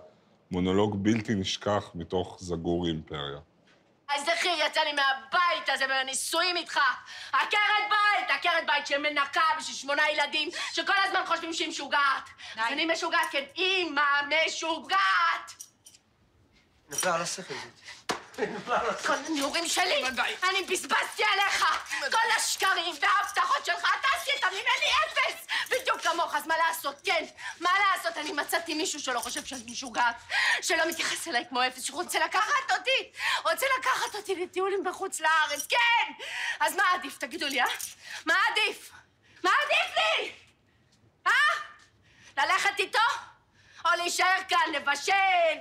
מונולוג 0.51 1.03
בלתי 1.03 1.35
נשכח 1.35 1.91
מתוך 1.95 2.37
זגור 2.41 2.87
אימפריה. 2.87 3.39
אז 4.15 4.25
יצא 4.45 4.81
לי 4.81 4.93
מהבית 4.93 5.69
הזה 5.69 5.87
בנישואים 5.87 6.57
איתך. 6.57 6.81
עקרת 7.33 7.89
בית, 7.89 8.31
עקרת 8.31 8.67
בית 8.67 8.87
שמנקה 8.87 9.45
בשביל 9.59 9.77
שמונה 9.77 10.11
ילדים, 10.11 10.49
שכל 10.73 10.93
הזמן 11.05 11.21
חושבים 11.27 11.53
שהיא 11.53 11.69
משוגעת. 11.69 12.29
אז 12.57 12.73
אני 12.73 12.87
משוגעת, 12.87 13.27
כן, 13.31 13.45
אימא 13.57 14.21
משוגעת! 14.29 15.70
נפלה 16.91 17.15
על 17.15 17.23
השכל 17.23 17.55
זאת. 17.55 18.13
כל 19.07 19.13
הנעורים 19.27 19.69
שלי, 19.69 20.05
אני 20.49 20.63
בזבזתי 20.69 21.25
עליך. 21.33 21.65
כל 22.01 22.31
השקרים 22.37 22.95
וההבטחות 23.01 23.65
שלך, 23.67 23.79
אתה 23.79 24.09
עשית 24.17 24.45
ממני 24.45 24.91
אפס! 25.05 25.47
בדיוק 25.71 26.01
כמוך, 26.01 26.35
אז 26.35 26.47
מה 26.47 26.55
לעשות, 26.59 27.01
כן? 27.05 27.25
מה 27.61 27.71
לעשות? 27.79 28.17
אני 28.17 28.33
מצאתי 28.33 28.75
מישהו 28.75 29.01
שלא 29.01 29.21
חושב 29.21 29.45
שאני 29.45 29.63
משוגעת, 29.67 30.17
שלא 30.63 30.89
מתייחס 30.89 31.29
אליי 31.29 31.45
כמו 31.49 31.67
אפס, 31.67 31.83
שרוצה 31.83 32.19
לקחת 32.19 32.71
אותי, 32.79 33.13
רוצה 33.45 33.67
לקחת 33.79 34.15
אותי 34.15 34.35
לטיולים 34.35 34.85
בחוץ 34.85 35.21
לארץ, 35.21 35.67
כן! 35.69 36.13
אז 36.61 36.77
מה 36.77 36.83
עדיף, 36.95 37.19
תגידו 37.19 37.47
לי, 37.47 37.61
אה? 37.61 37.67
מה 38.27 38.35
עדיף? 38.51 38.91
מה 39.45 39.51
עדיף 39.65 39.97
לי? 39.97 40.33
אה? 41.27 41.33
ללכת 42.37 42.79
איתו? 42.79 43.30
או 43.85 43.91
להישאר 43.97 44.37
כאן, 44.49 44.73
לבשל 44.75 45.13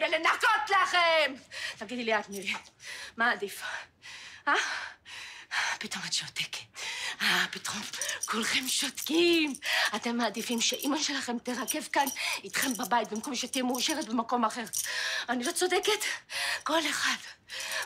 ולנקות 0.01 0.69
לכם? 0.69 1.33
תגידי 1.77 2.03
לי 2.03 2.19
את, 2.19 2.29
מירי, 2.29 2.53
מה 3.17 3.31
עדיף? 3.31 3.63
אה? 4.47 4.53
פתאום 5.79 6.03
את 6.07 6.13
שותקת. 6.13 6.59
אה, 7.21 7.45
פתאום 7.51 7.81
כולכם 8.25 8.67
שותקים. 8.67 9.53
אתם 9.95 10.17
מעדיפים 10.17 10.61
שאימא 10.61 10.97
שלכם 10.97 11.39
תרכב 11.39 11.83
כאן 11.91 12.05
איתכם 12.43 12.73
בבית 12.73 13.11
במקום 13.11 13.35
שתהיה 13.35 13.63
מאושרת 13.63 14.05
במקום 14.07 14.45
אחר. 14.45 14.63
אני 15.29 15.43
לא 15.43 15.51
צודקת? 15.51 16.03
כל 16.63 16.79
אחד, 16.89 17.15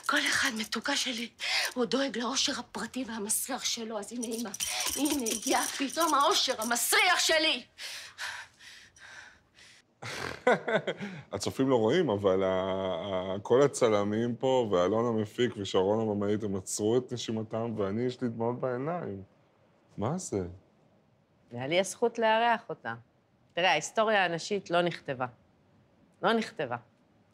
כל 0.06 0.20
אחד 0.28 0.52
מתוקה 0.56 0.98
שלי, 0.98 1.30
הוא 1.74 1.86
דואג 1.86 2.18
לאושר 2.18 2.60
הפרטי 2.60 3.04
והמסריח 3.08 3.66
שלו. 3.66 4.00
אז 4.00 4.12
הנה 4.12 4.28
אימא, 4.28 4.50
הנה 4.96 5.32
הגיע 5.32 5.62
פתאום 5.78 6.14
האושר 6.14 6.62
המסריח 6.62 7.20
שלי. 7.20 7.66
הצופים 11.34 11.70
לא 11.70 11.76
רואים, 11.76 12.10
אבל 12.10 12.44
כל 13.42 13.62
הצלמים 13.62 14.36
פה, 14.36 14.68
ואלון 14.72 15.06
המפיק 15.06 15.54
ושרון 15.58 16.00
הבמאית, 16.00 16.44
הם 16.44 16.56
עצרו 16.56 16.98
את 16.98 17.14
נשימתם, 17.14 17.74
ואני, 17.78 18.02
יש 18.02 18.22
לי 18.22 18.30
דמעות 18.30 18.60
בעיניים. 18.60 19.24
מה 19.98 20.18
זה? 20.18 20.48
והיה 21.52 21.68
לי 21.68 21.80
הזכות 21.80 22.20
לארח 22.20 22.70
אותה. 22.70 22.94
תראה, 23.54 23.72
ההיסטוריה 23.72 24.26
הנשית 24.26 24.72
לא 24.72 24.82
נכתבה. 24.82 25.26
לא 26.24 26.34
נכתבה. 26.34 26.78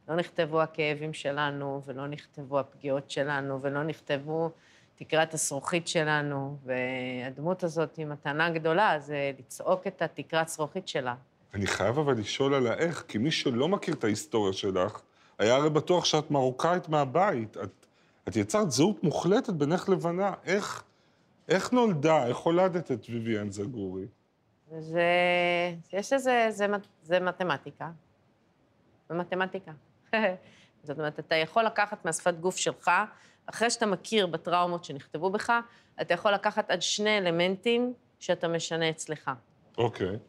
לא 0.08 0.16
נכתבו 0.16 0.62
הכאבים 0.62 1.14
שלנו, 1.14 1.82
ולא 1.86 2.08
נכתבו 2.08 2.60
הפגיעות 2.60 3.12
שלנו, 3.12 3.62
ולא 3.62 3.84
נכתבו 3.84 4.50
תקרת 4.96 5.34
הזכוכית 5.34 5.88
שלנו, 5.88 6.58
והדמות 6.64 7.64
הזאת 7.64 7.96
היא 7.96 8.06
מתנה 8.06 8.50
גדולה, 8.50 9.00
זה 9.00 9.32
לצעוק 9.40 9.88
את 9.88 10.02
התקרת 10.02 10.48
זכוכית 10.48 10.88
שלה. 10.88 11.16
אני 11.54 11.68
חייב 11.68 12.00
אבל 12.00 12.20
לשאול 12.20 12.54
על 12.54 12.68
האיך, 12.68 13.04
כי 13.08 13.18
מי 13.18 13.32
שלא 13.32 13.68
מכיר 13.68 13.94
את 13.94 14.04
ההיסטוריה 14.04 14.54
שלך, 14.54 15.02
היה 15.40 15.56
הרי 15.56 15.70
בטוח 15.70 16.06
שאת 16.06 16.32
מרוקאית 16.32 16.90
מהבית. 16.90 17.58
את, 17.58 17.86
את 18.28 18.36
יצרת 18.36 18.72
זהות 18.72 19.04
מוחלטת 19.04 19.54
בינך 19.54 19.90
לבנה. 19.90 20.34
איך, 20.46 20.84
איך 21.48 21.72
נולדה, 21.72 22.28
איך 22.28 22.38
הולדת 22.38 22.92
את 22.92 23.06
ויvian 23.06 23.52
זגורי? 23.52 24.06
זה... 24.80 25.04
יש 25.94 26.14
לזה... 26.14 26.48
זה, 26.50 26.66
זה 27.04 27.20
מתמטיקה. 27.20 27.90
זה 29.10 29.16
מתמטיקה. 29.16 29.72
זאת 30.84 31.00
אומרת, 31.00 31.20
אתה 31.20 31.36
יכול 31.36 31.64
לקחת 31.64 32.06
מהשפת 32.06 32.34
גוף 32.34 32.58
שלך, 32.58 32.92
אחרי 33.46 33.70
שאתה 33.70 33.86
מכיר 33.86 34.28
בטראומות 34.28 34.84
שנכתבו 34.84 35.30
בך, 35.30 35.54
אתה 36.02 36.14
יכול 36.14 36.32
לקחת 36.32 36.72
עד 36.72 36.82
שני 36.82 37.18
אלמנטים 37.18 37.94
שאתה 38.20 38.48
משנה 38.48 38.90
אצלך. 38.90 39.32
אוקיי, 39.78 40.16
ש- 40.16 40.29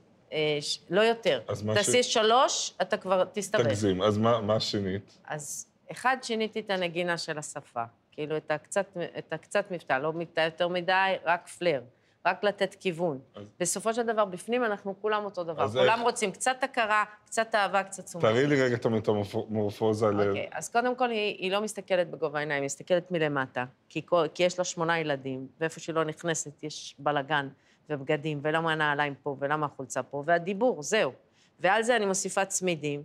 לא 0.91 1.01
יותר. 1.01 1.41
אז 1.49 1.63
מה 1.63 1.75
ש- 1.75 1.77
תעשי 1.77 2.03
שלוש, 2.03 2.75
אתה 2.83 2.97
כבר 2.97 3.25
תסתבך. 3.33 3.65
תגזים. 3.67 4.03
אז 4.03 4.19
מה, 4.19 4.41
מה 4.41 4.61
שינית? 4.61 5.19
אז 5.27 5.67
אחד, 5.93 6.17
שיניתי 6.23 6.61
את 6.61 6.71
הנגינה 6.71 7.19
של 7.19 7.39
השפה. 7.39 7.83
כאילו, 8.13 8.37
את 8.37 8.51
הקצת, 8.51 8.87
את 9.19 9.33
הקצת 9.33 9.71
מבטא, 9.71 9.93
לא 9.93 10.13
מבטא 10.13 10.41
יותר 10.41 10.69
מדי, 10.69 10.93
רק 11.25 11.49
פלר. 11.49 11.83
רק 12.27 12.45
לתת 12.45 12.75
כיוון. 12.81 13.19
אז- 13.35 13.43
בסופו 13.61 13.95
של 13.95 14.03
דבר, 14.03 14.25
בפנים 14.25 14.65
אנחנו 14.65 14.95
כולם 15.03 15.25
אותו 15.25 15.45
דבר. 15.45 15.69
כולם 15.69 15.89
איך- 15.99 16.01
רוצים 16.03 16.33
קצת 16.33 16.57
הכרה, 16.65 17.05
קצת 17.27 17.55
אהבה, 17.55 17.83
קצת 17.83 18.05
תשומת. 18.05 18.25
תראי 18.25 18.47
לי 18.47 18.63
רגע 18.63 18.75
את 18.75 18.85
המטמורפוזה 18.85 20.07
ל... 20.07 20.29
אוקיי, 20.29 20.49
אז 20.53 20.69
קודם 20.69 20.97
כל, 20.97 21.11
היא, 21.11 21.37
היא 21.39 21.53
לא 21.53 21.61
מסתכלת 21.61 22.11
בגובה 22.11 22.39
העיניים, 22.39 22.63
היא 22.63 22.67
מסתכלת 22.67 23.11
מלמטה, 23.11 23.65
כי, 23.89 24.03
כל, 24.07 24.27
כי 24.35 24.43
יש 24.43 24.59
לה 24.59 24.65
שמונה 24.65 24.99
ילדים, 24.99 25.47
ואיפה 25.61 25.81
שהיא 25.81 25.95
לא 25.95 26.05
נכנסת 26.05 26.63
יש 26.63 26.95
בלגן 26.99 27.49
ובגדים, 27.91 28.41
ולמה 28.43 28.73
הנעליים 28.73 29.15
פה, 29.23 29.37
ולמה 29.39 29.67
החולצה 29.67 30.03
פה, 30.03 30.23
והדיבור, 30.27 30.83
זהו. 30.83 31.13
ועל 31.61 31.83
זה 31.83 31.97
אני 31.97 32.07
מוסיפה 32.07 32.45
צמידים, 32.45 33.03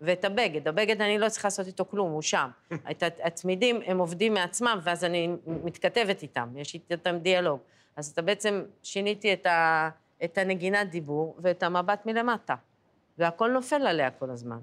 ואת 0.00 0.24
הבגד. 0.24 0.68
הבגד, 0.68 1.02
אני 1.02 1.18
לא 1.18 1.28
צריכה 1.28 1.48
לעשות 1.48 1.66
איתו 1.66 1.84
כלום, 1.84 2.12
הוא 2.12 2.22
שם. 2.22 2.50
את 2.90 3.02
הצמידים, 3.24 3.80
הם 3.86 3.98
עובדים 3.98 4.34
מעצמם, 4.34 4.78
ואז 4.82 5.04
אני 5.04 5.28
מתכתבת 5.46 6.22
איתם, 6.22 6.48
יש 6.56 6.74
איתם 6.90 7.18
דיאלוג. 7.18 7.60
אז 7.96 8.08
אתה 8.08 8.22
בעצם, 8.22 8.62
שיניתי 8.82 9.32
את, 9.32 9.46
ה, 9.46 9.90
את 10.24 10.38
הנגינת 10.38 10.90
דיבור 10.90 11.36
ואת 11.38 11.62
המבט 11.62 12.06
מלמטה. 12.06 12.54
והכל 13.18 13.50
נופל 13.50 13.86
עליה 13.86 14.10
כל 14.10 14.30
הזמן. 14.30 14.58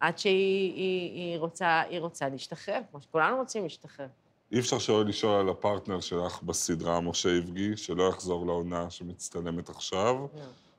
עד 0.00 0.18
שהיא 0.18 0.74
היא, 0.74 1.12
היא 1.12 1.38
רוצה, 1.38 1.80
היא 1.80 2.00
רוצה 2.00 2.28
להשתחרר, 2.28 2.80
כמו 2.90 3.00
שכולנו 3.00 3.36
רוצים 3.36 3.62
להשתחרר. 3.62 4.06
אי 4.52 4.58
אפשר 4.58 4.78
שלא 4.78 5.04
לשאול 5.04 5.40
על 5.40 5.48
הפרטנר 5.48 6.00
שלך 6.00 6.42
בסדרה, 6.42 7.00
משה 7.00 7.28
איבגי, 7.28 7.76
שלא 7.76 8.08
יחזור 8.08 8.46
לעונה 8.46 8.90
שמצטלמת 8.90 9.68
עכשיו. 9.68 10.26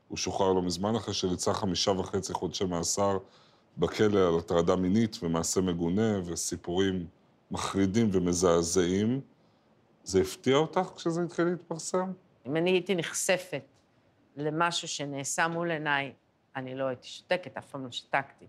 הוא 0.07 0.17
שוחרר 0.17 0.53
לא 0.53 0.61
מזמן 0.61 0.95
אחרי 0.95 1.13
שריצה 1.13 1.53
חמישה 1.53 1.91
וחצי 1.91 2.33
חודשי 2.33 2.65
מאסר 2.65 3.17
בכלא 3.77 4.27
על 4.27 4.39
הטרדה 4.39 4.75
מינית 4.75 5.17
ומעשה 5.23 5.61
מגונה 5.61 6.19
וסיפורים 6.25 7.07
מחרידים 7.51 8.09
ומזעזעים. 8.13 9.21
זה 10.03 10.21
הפתיע 10.21 10.55
אותך 10.55 10.89
כשזה 10.95 11.21
התחיל 11.21 11.45
להתפרסם? 11.45 12.11
אם 12.45 12.55
אני 12.55 12.71
הייתי 12.71 12.95
נחשפת 12.95 13.63
למשהו 14.37 14.87
שנעשה 14.87 15.47
מול 15.47 15.71
עיניי, 15.71 16.13
אני 16.55 16.75
לא 16.75 16.83
הייתי 16.83 17.07
שותקת, 17.07 17.57
אף 17.57 17.69
פעם 17.69 17.85
לא 17.85 17.91
שתקתי. 17.91 18.45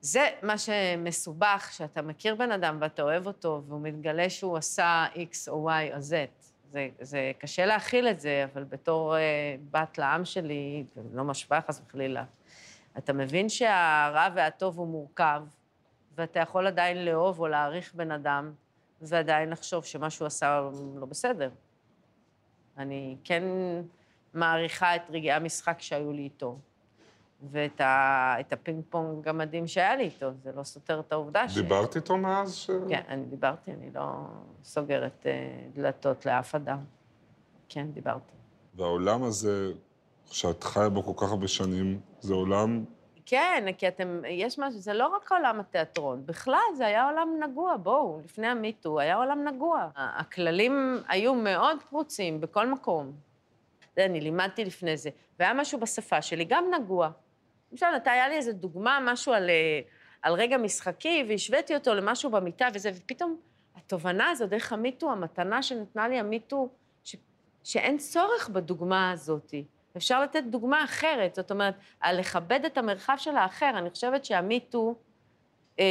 זה 0.00 0.28
מה 0.42 0.58
שמסובך, 0.58 1.68
שאתה 1.72 2.02
מכיר 2.02 2.34
בן 2.34 2.52
אדם 2.52 2.78
ואתה 2.80 3.02
אוהב 3.02 3.26
אותו, 3.26 3.62
והוא 3.66 3.80
מתגלה 3.80 4.30
שהוא 4.30 4.56
עשה 4.56 5.06
X 5.14 5.48
או 5.48 5.70
Y 5.70 5.94
או 5.94 5.98
Z. 5.98 6.12
זה, 6.72 6.88
זה 7.00 7.32
קשה 7.38 7.66
להכיל 7.66 8.08
את 8.08 8.20
זה, 8.20 8.46
אבל 8.52 8.64
בתור 8.64 9.14
אה, 9.14 9.18
בת 9.70 9.98
לאם 9.98 10.24
שלי, 10.24 10.84
לא 11.12 11.24
משוואה 11.24 11.60
חס 11.60 11.82
וחלילה, 11.86 12.24
אתה 12.98 13.12
מבין 13.12 13.48
שהרע 13.48 14.28
והטוב 14.34 14.78
הוא 14.78 14.88
מורכב, 14.88 15.42
ואתה 16.14 16.40
יכול 16.40 16.66
עדיין 16.66 17.04
לאהוב 17.04 17.40
או 17.40 17.48
להעריך 17.48 17.94
בן 17.94 18.10
אדם, 18.10 18.52
ועדיין 19.00 19.50
לחשוב 19.50 19.84
שמה 19.84 20.10
שהוא 20.10 20.26
עשה 20.26 20.68
לא 20.96 21.06
בסדר. 21.06 21.50
אני 22.78 23.16
כן 23.24 23.42
מעריכה 24.34 24.96
את 24.96 25.02
רגעי 25.10 25.32
המשחק 25.32 25.80
שהיו 25.80 26.12
לי 26.12 26.22
איתו, 26.22 26.58
ואת 27.42 27.80
ה, 27.80 28.34
הפינג 28.52 28.84
פונג 28.90 29.28
המדהים 29.28 29.66
שהיה 29.66 29.96
לי 29.96 30.04
איתו, 30.04 30.30
זה 30.42 30.52
לא 30.56 30.62
סותר 30.62 31.00
את 31.00 31.12
העובדה 31.12 31.48
ש... 31.48 31.58
דיברת 31.58 31.96
איתו 31.96 32.16
מאז 32.16 32.54
ש... 32.54 32.70
כן, 32.88 33.02
אני 33.08 33.24
דיברתי, 33.24 33.72
אני 33.72 33.90
לא 33.94 34.02
סוגרת 34.64 35.26
אה, 35.26 35.32
דלתות 35.74 36.26
לאף 36.26 36.54
אדם. 36.54 36.78
כן, 37.68 37.86
דיברתי. 37.92 38.32
והעולם 38.74 39.22
הזה, 39.22 39.72
שאת 40.26 40.64
חיה 40.64 40.88
בו 40.88 41.02
כל 41.02 41.26
כך 41.26 41.32
הרבה 41.32 41.48
שנים, 41.48 42.00
זה 42.20 42.34
עולם... 42.34 42.84
כן, 43.26 43.64
כי 43.78 43.88
אתם, 43.88 44.20
יש 44.28 44.58
משהו, 44.58 44.80
זה 44.80 44.92
לא 44.92 45.06
רק 45.16 45.32
עולם 45.32 45.60
התיאטרון, 45.60 46.26
בכלל 46.26 46.74
זה 46.76 46.86
היה 46.86 47.08
עולם 47.08 47.28
נגוע, 47.42 47.76
בואו, 47.76 48.20
לפני 48.24 48.46
המיטו 48.46 49.00
היה 49.00 49.16
עולם 49.16 49.48
נגוע. 49.48 49.88
הכללים 49.96 51.02
היו 51.08 51.34
מאוד 51.34 51.76
פרוצים 51.90 52.40
בכל 52.40 52.66
מקום. 52.66 53.12
אני 53.98 54.20
לימדתי 54.20 54.64
לפני 54.64 54.96
זה, 54.96 55.10
והיה 55.38 55.54
משהו 55.54 55.80
בשפה 55.80 56.22
שלי, 56.22 56.44
גם 56.44 56.64
נגוע. 56.74 57.10
למשל, 57.72 57.86
אתה, 57.96 58.10
היה 58.10 58.28
לי 58.28 58.36
איזו 58.36 58.52
דוגמה, 58.52 58.98
משהו 59.02 59.32
על, 59.32 59.50
אה, 59.50 59.80
על 60.22 60.34
רגע 60.34 60.56
משחקי, 60.56 61.24
והשוויתי 61.28 61.74
אותו 61.74 61.94
למשהו 61.94 62.30
במיטה 62.30 62.68
וזה, 62.74 62.90
ופתאום 62.94 63.36
התובנה 63.76 64.30
הזו, 64.30 64.46
דרך 64.46 64.72
המיטו, 64.72 65.12
המתנה 65.12 65.62
שנתנה 65.62 66.08
לי 66.08 66.18
המיטו, 66.18 66.68
ש, 67.04 67.16
שאין 67.64 67.98
צורך 67.98 68.48
בדוגמה 68.48 69.10
הזאת. 69.10 69.54
אפשר 69.96 70.22
לתת 70.22 70.42
דוגמה 70.44 70.84
אחרת, 70.84 71.34
זאת 71.34 71.50
אומרת, 71.50 71.74
על 72.00 72.18
לכבד 72.18 72.60
את 72.66 72.78
המרחב 72.78 73.14
של 73.18 73.36
האחר. 73.36 73.70
אני 73.78 73.90
חושבת 73.90 74.24
שהמיטו, 74.24 74.94
אה, 75.78 75.84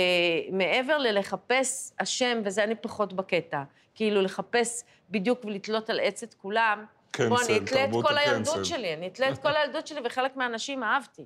מעבר 0.52 0.98
ללחפש 0.98 1.92
אשם, 1.98 2.42
וזה 2.46 2.64
אני 2.64 2.76
פחות 2.76 3.14
בקטע, 3.14 3.64
כאילו 3.96 4.22
לחפש 4.22 4.84
בדיוק 5.10 5.46
ולתלות 5.46 5.90
על 5.90 6.00
עץ 6.00 6.24
את 6.24 6.34
כולם, 6.34 6.86
קנסל, 7.12 7.30
בוא, 7.30 7.42
אני 7.42 7.58
אתלה 7.58 7.86
את 7.86 7.90
כל 8.08 8.18
הילדות. 8.18 8.66
שלי, 8.66 8.94
אני 8.94 9.08
אתלה 9.08 9.30
את 9.30 9.38
כל 9.38 9.56
הילדות 9.56 9.88
שלי, 9.88 10.02
וחלק 10.06 10.36
מהאנשים 10.36 10.84
אהבתי. 10.84 11.26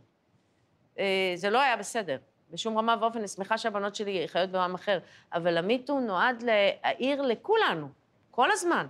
אה, 0.99 1.33
זה 1.35 1.49
לא 1.49 1.61
היה 1.61 1.77
בסדר. 1.77 2.17
בשום 2.51 2.77
רמה 2.77 2.95
ואופן, 3.01 3.19
אני 3.19 3.27
שמחה 3.27 3.57
שהבנות 3.57 3.95
שלי 3.95 4.27
חיות 4.27 4.49
בעולם 4.49 4.73
אחר, 4.73 4.99
אבל 5.33 5.57
המיטו 5.57 5.99
נועד 5.99 6.43
להעיר 6.43 7.21
לכולנו, 7.21 7.87
כל 8.31 8.51
הזמן, 8.51 8.87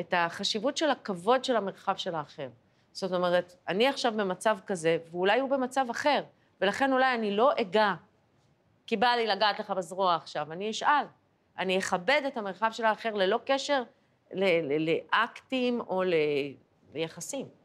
את 0.00 0.14
החשיבות 0.16 0.76
של 0.76 0.90
הכבוד 0.90 1.44
של 1.44 1.56
המרחב 1.56 1.96
של 1.96 2.14
האחר. 2.14 2.48
זאת 2.92 3.12
אומרת, 3.12 3.54
אני 3.68 3.88
עכשיו 3.88 4.12
במצב 4.16 4.58
כזה, 4.66 4.98
ואולי 5.10 5.40
הוא 5.40 5.50
במצב 5.50 5.86
אחר, 5.90 6.22
ולכן 6.60 6.92
אולי 6.92 7.14
אני 7.14 7.36
לא 7.36 7.52
אגע, 7.60 7.94
כי 8.86 8.96
בא 8.96 9.08
לי 9.08 9.26
לגעת 9.26 9.60
לך 9.60 9.70
בזרוע 9.70 10.14
עכשיו, 10.14 10.52
אני 10.52 10.70
אשאל. 10.70 11.04
אני 11.58 11.78
אכבד 11.78 12.22
את 12.26 12.36
המרחב 12.36 12.72
של 12.72 12.84
האחר 12.84 13.14
ללא 13.14 13.38
קשר 13.44 13.82
לאקטים 14.78 15.80
או 15.80 16.02
ליחסים. 16.94 17.61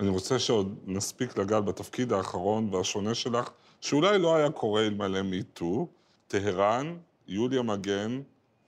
אני 0.00 0.08
רוצה 0.08 0.38
שעוד 0.38 0.78
נספיק 0.86 1.38
לגעת 1.38 1.64
בתפקיד 1.64 2.12
האחרון 2.12 2.74
והשונה 2.74 3.14
שלך, 3.14 3.50
שאולי 3.80 4.18
לא 4.18 4.36
היה 4.36 4.50
קורה 4.50 4.86
אלמלא 4.86 5.22
מיטו, 5.22 5.88
טהרן, 6.28 6.96
יוליה 7.28 7.62
מגן, 7.62 8.22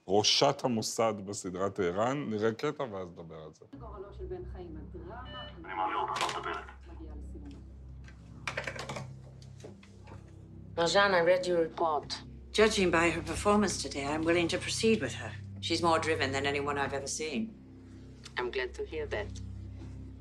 ראשת 0.07 0.61
המוסד 0.63 1.13
בסדרה 1.25 1.69
טהרן, 1.69 2.29
נראה 2.29 2.51
קטע 2.51 2.83
ואז 2.83 3.07
נדבר 3.11 3.35
על 3.35 3.49
זה. 3.59 3.65
גורלו 3.79 4.07
של 4.17 4.23
בן 4.25 4.35
חיים, 4.53 4.77
הדרמה... 4.77 5.15
אני 5.65 5.73
מעביר 5.75 5.97
אותך 5.97 6.23
לסיומה. 6.23 6.61
מרז'אן, 10.77 11.11
I 11.13 11.21
read 11.21 11.45
your 11.47 11.59
report. 11.59 12.17
Judging 12.51 12.91
by 12.91 13.09
her 13.09 13.21
performance 13.21 13.81
today, 13.83 14.05
I'm 14.05 14.23
willing 14.23 14.47
to 14.47 14.57
proceed 14.57 15.01
with 15.01 15.13
her. 15.13 15.31
She's 15.61 15.81
more 15.81 15.99
driven 15.99 16.31
than 16.31 16.45
anyone 16.45 16.77
I've 16.77 16.93
ever 16.93 17.07
seen. 17.07 17.41
I'm 18.37 18.49
glad 18.51 18.73
to 18.75 18.83
hear 18.85 19.05
that. 19.07 19.31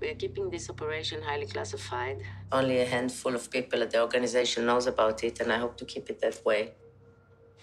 We 0.03 0.09
are 0.11 0.17
keeping 0.17 0.51
this 0.51 0.69
operation 0.69 1.23
highly 1.23 1.47
classified. 1.47 2.25
Only 2.51 2.81
a 2.81 2.85
handful 2.85 3.37
of 3.37 3.49
people 3.49 3.81
at 3.83 3.93
the 3.93 4.01
organization 4.01 4.67
knows 4.67 4.89
about 4.89 5.23
it, 5.23 5.39
and 5.39 5.53
I 5.53 5.59
hope 5.59 5.77
to 5.77 5.85
keep 5.85 6.11
it 6.11 6.21
that 6.23 6.45
way. 6.45 6.73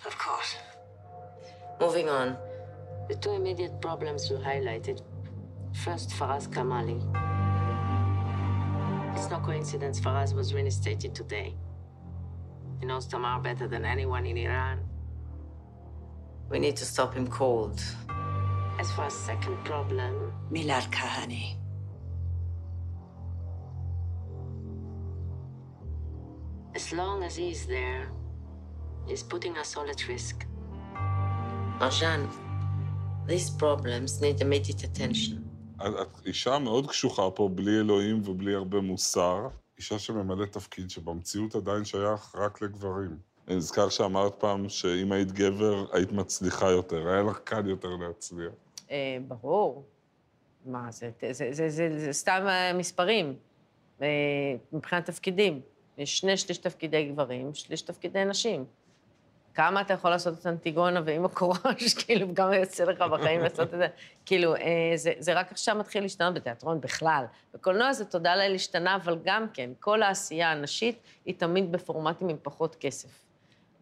Of 0.06 0.18
course. 0.18 0.56
Moving 1.82 2.08
on. 2.08 2.38
The 3.10 3.16
two 3.16 3.32
immediate 3.32 3.82
problems 3.82 4.30
you 4.30 4.38
highlighted. 4.38 5.02
First, 5.84 6.12
Faraz 6.12 6.48
Kamali. 6.48 7.00
It's 9.18 9.30
no 9.30 9.40
coincidence 9.40 10.00
Faraz 10.00 10.34
was 10.34 10.54
reinstated 10.54 11.14
today. 11.14 11.58
He 12.80 12.86
knows 12.86 13.06
Tamar 13.06 13.42
better 13.42 13.68
than 13.68 13.84
anyone 13.84 14.26
in 14.26 14.38
Iran. 14.38 14.80
We 16.50 16.60
need 16.60 16.78
to 16.78 16.86
stop 16.86 17.16
him 17.16 17.28
cold. 17.28 17.84
As 18.80 18.90
for 18.94 19.02
our 19.02 19.10
second 19.10 19.58
problem, 19.66 20.32
Milad 20.50 20.90
Kahani. 20.90 21.59
As 26.90 26.94
long 26.94 27.24
as 27.24 27.36
he's 27.36 27.66
there, 27.66 28.04
he's 29.08 29.24
putting 29.24 29.56
us 29.58 29.78
all 29.78 29.88
at 29.90 30.02
risk. 30.08 30.46
Marjan, 31.80 32.22
these 33.28 33.50
problems 33.50 34.22
need 34.22 34.42
immediate 34.42 34.84
attention. 34.84 35.38
את 35.80 36.26
אישה 36.26 36.60
מאוד 36.60 36.88
קשוחה 36.88 37.32
פה, 37.32 37.50
בלי 37.56 37.80
אלוהים 37.80 38.22
ובלי 38.26 38.56
הרבה 38.56 38.82
מוסר. 38.82 39.48
אישה 39.78 40.00
שממלאת 40.00 40.52
תפקיד 40.52 40.90
שבמציאות 40.90 41.56
עדיין 41.56 41.86
שייך 41.86 42.36
רק 42.36 42.62
לגברים. 42.62 43.18
אני 43.48 43.56
נזכר 43.56 43.90
שאמרת 43.90 44.36
פעם 44.40 44.70
שאם 44.70 45.12
היית 45.12 45.32
גבר, 45.32 45.86
היית 45.94 46.12
מצליחה 46.12 46.70
יותר, 46.70 47.08
היה 47.08 47.24
לך 47.24 47.40
קל 47.44 47.70
יותר 47.70 47.90
להצליח. 47.90 48.52
אה, 48.92 49.18
ברור. 49.28 49.86
מה, 50.66 50.92
זה, 50.92 51.12
זה, 51.22 51.34
זה, 51.34 51.50
זה, 51.52 51.70
זה, 51.70 52.00
זה 52.00 52.14
סתם 52.14 52.46
אה, 52.48 52.74
מספרים, 52.74 53.36
אה, 54.02 54.08
מבחינת 54.74 55.06
תפקידים. 55.06 55.62
יש 56.00 56.18
שני 56.18 56.38
שליש 56.38 56.58
תפקידי 56.58 57.06
גברים, 57.06 57.54
שליש 57.54 57.82
תפקידי 57.82 58.26
נשים. 58.26 58.66
כמה 59.54 59.82
אתה 59.82 59.94
יכול 59.94 60.12
לעשות 60.12 60.40
את 60.40 60.48
אנטיגונה 60.48 61.02
ועם 61.06 61.26
הקורש, 61.26 61.94
כאילו, 62.06 62.34
גם 62.34 62.54
יוצא 62.54 62.84
לך 62.84 63.02
בחיים 63.02 63.42
לעשות 63.42 63.74
את 63.74 63.80
זה. 63.80 63.88
כאילו, 64.26 64.56
אה, 64.56 64.92
זה, 64.96 65.14
זה 65.20 65.34
רק 65.34 65.52
עכשיו 65.52 65.76
מתחיל 65.76 66.04
להשתנות 66.04 66.34
בתיאטרון 66.34 66.82
בכלל. 66.82 67.26
בקולנוע 67.54 67.94
זה 67.94 68.06
תודה 68.06 68.36
לאל 68.36 68.56
השתנה, 68.56 68.96
אבל 68.96 69.18
גם 69.24 69.46
כן, 69.54 69.70
כל 69.80 70.02
העשייה 70.02 70.52
הנשית 70.52 71.00
היא 71.26 71.36
תמיד 71.38 71.72
בפורמטים 71.72 72.30
עם 72.30 72.38
פחות 72.44 72.76
כסף. 72.80 73.10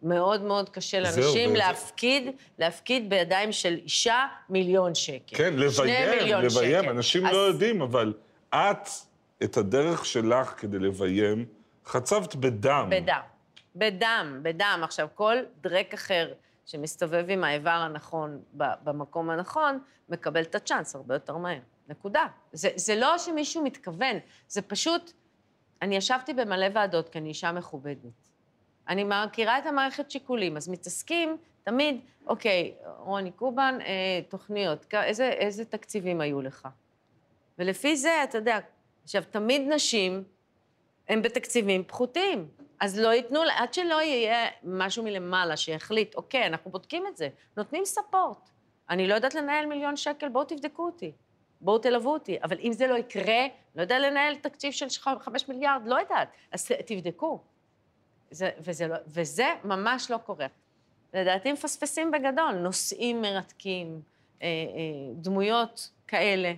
מאוד 0.02 0.42
מאוד 0.42 0.68
קשה 0.68 1.00
לאנשים 1.00 1.56
להפקיד, 1.56 2.30
להפקיד 2.58 3.10
בידיים 3.10 3.52
של 3.52 3.74
אישה 3.74 4.26
מיליון 4.48 4.94
שקל. 4.94 5.36
כן, 5.36 5.54
לביים, 5.56 6.38
לביים. 6.44 6.82
שקל. 6.82 6.90
אנשים 6.90 7.26
אז 7.26 7.32
לא 7.32 7.38
יודעים, 7.38 7.82
אבל 7.82 8.12
את, 8.54 8.88
את 9.42 9.56
הדרך 9.56 10.06
שלך 10.06 10.54
כדי 10.56 10.78
לביים, 10.78 11.46
חצבת 11.88 12.34
בדם. 12.34 12.86
בדם. 12.90 13.20
בדם, 13.76 14.40
בדם. 14.42 14.80
עכשיו, 14.84 15.08
כל 15.14 15.36
דרק 15.60 15.94
אחר 15.94 16.32
שמסתובב 16.66 17.24
עם 17.28 17.44
האיבר 17.44 17.70
הנכון 17.70 18.42
במקום 18.54 19.30
הנכון, 19.30 19.78
מקבל 20.08 20.42
את 20.42 20.54
הצ'אנס 20.54 20.94
הרבה 20.94 21.14
יותר 21.14 21.36
מהר. 21.36 21.60
נקודה. 21.88 22.26
זה, 22.52 22.68
זה 22.76 22.96
לא 22.96 23.18
שמישהו 23.18 23.64
מתכוון, 23.64 24.16
זה 24.48 24.62
פשוט... 24.62 25.12
אני 25.82 25.96
ישבתי 25.96 26.34
במלא 26.34 26.66
ועדות, 26.74 27.08
כי 27.08 27.18
אני 27.18 27.28
אישה 27.28 27.52
מכובדת. 27.52 28.28
אני 28.88 29.04
מכירה 29.04 29.58
את 29.58 29.66
המערכת 29.66 30.10
שיקולים, 30.10 30.56
אז 30.56 30.68
מתעסקים 30.68 31.36
תמיד, 31.64 32.00
אוקיי, 32.26 32.74
רוני 32.98 33.30
קובן, 33.30 33.78
אה, 33.80 34.20
תוכניות, 34.28 34.94
איזה, 34.94 35.28
איזה 35.28 35.64
תקציבים 35.64 36.20
היו 36.20 36.42
לך? 36.42 36.68
ולפי 37.58 37.96
זה, 37.96 38.10
אתה 38.24 38.38
יודע, 38.38 38.58
עכשיו, 39.04 39.22
תמיד 39.30 39.62
נשים 39.68 40.24
הן 41.08 41.22
בתקציבים 41.22 41.84
פחותים. 41.84 42.48
אז 42.80 42.98
לא 42.98 43.08
ייתנו, 43.14 43.40
עד 43.56 43.74
שלא 43.74 44.02
יהיה 44.02 44.48
משהו 44.64 45.02
מלמעלה 45.02 45.56
שיחליט, 45.56 46.14
אוקיי, 46.14 46.46
אנחנו 46.46 46.70
בודקים 46.70 47.06
את 47.06 47.16
זה, 47.16 47.28
נותנים 47.56 47.84
ספורט. 47.84 48.50
אני 48.90 49.06
לא 49.08 49.14
יודעת 49.14 49.34
לנהל 49.34 49.66
מיליון 49.66 49.96
שקל, 49.96 50.28
בואו 50.28 50.44
תבדקו 50.44 50.86
אותי. 50.86 51.12
בואו 51.60 51.78
תלוו 51.78 52.10
אותי. 52.10 52.38
אבל 52.42 52.58
אם 52.60 52.72
זה 52.72 52.86
לא 52.86 52.94
יקרה, 52.94 53.46
לא 53.74 53.82
יודע 53.82 53.98
לנהל 53.98 54.36
תקציב 54.36 54.72
של 54.72 54.86
חמש 55.20 55.48
מיליארד, 55.48 55.82
לא 55.86 56.00
יודעת. 56.00 56.28
אז 56.52 56.68
תבדקו. 56.86 57.40
זה, 58.30 58.50
וזה, 58.58 58.86
לא, 58.86 58.96
וזה 59.06 59.46
ממש 59.64 60.10
לא 60.10 60.16
קורה. 60.16 60.46
לדעתי 61.14 61.52
מפספסים 61.52 62.10
בגדול, 62.10 62.52
נושאים 62.52 63.22
מרתקים, 63.22 64.00
אה, 64.42 64.46
אה, 64.46 64.50
דמויות 65.14 65.90
כאלה. 66.06 66.52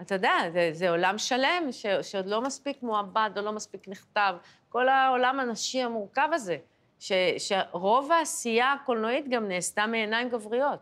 אתה 0.00 0.14
יודע, 0.14 0.34
זה, 0.52 0.70
זה 0.72 0.90
עולם 0.90 1.18
שלם 1.18 1.68
ש, 1.70 1.86
שעוד 1.86 2.26
לא 2.26 2.40
מספיק 2.40 2.82
מועבד 2.82 3.30
או 3.36 3.42
לא 3.42 3.52
מספיק 3.52 3.88
נכתב. 3.88 4.34
כל 4.68 4.88
העולם 4.88 5.40
הנשי 5.40 5.82
המורכב 5.82 6.28
הזה, 6.32 6.56
ש, 6.98 7.12
שרוב 7.38 8.12
העשייה 8.12 8.72
הקולנועית 8.72 9.28
גם 9.28 9.48
נעשתה 9.48 9.86
מעיניים 9.86 10.28
גבריות. 10.28 10.78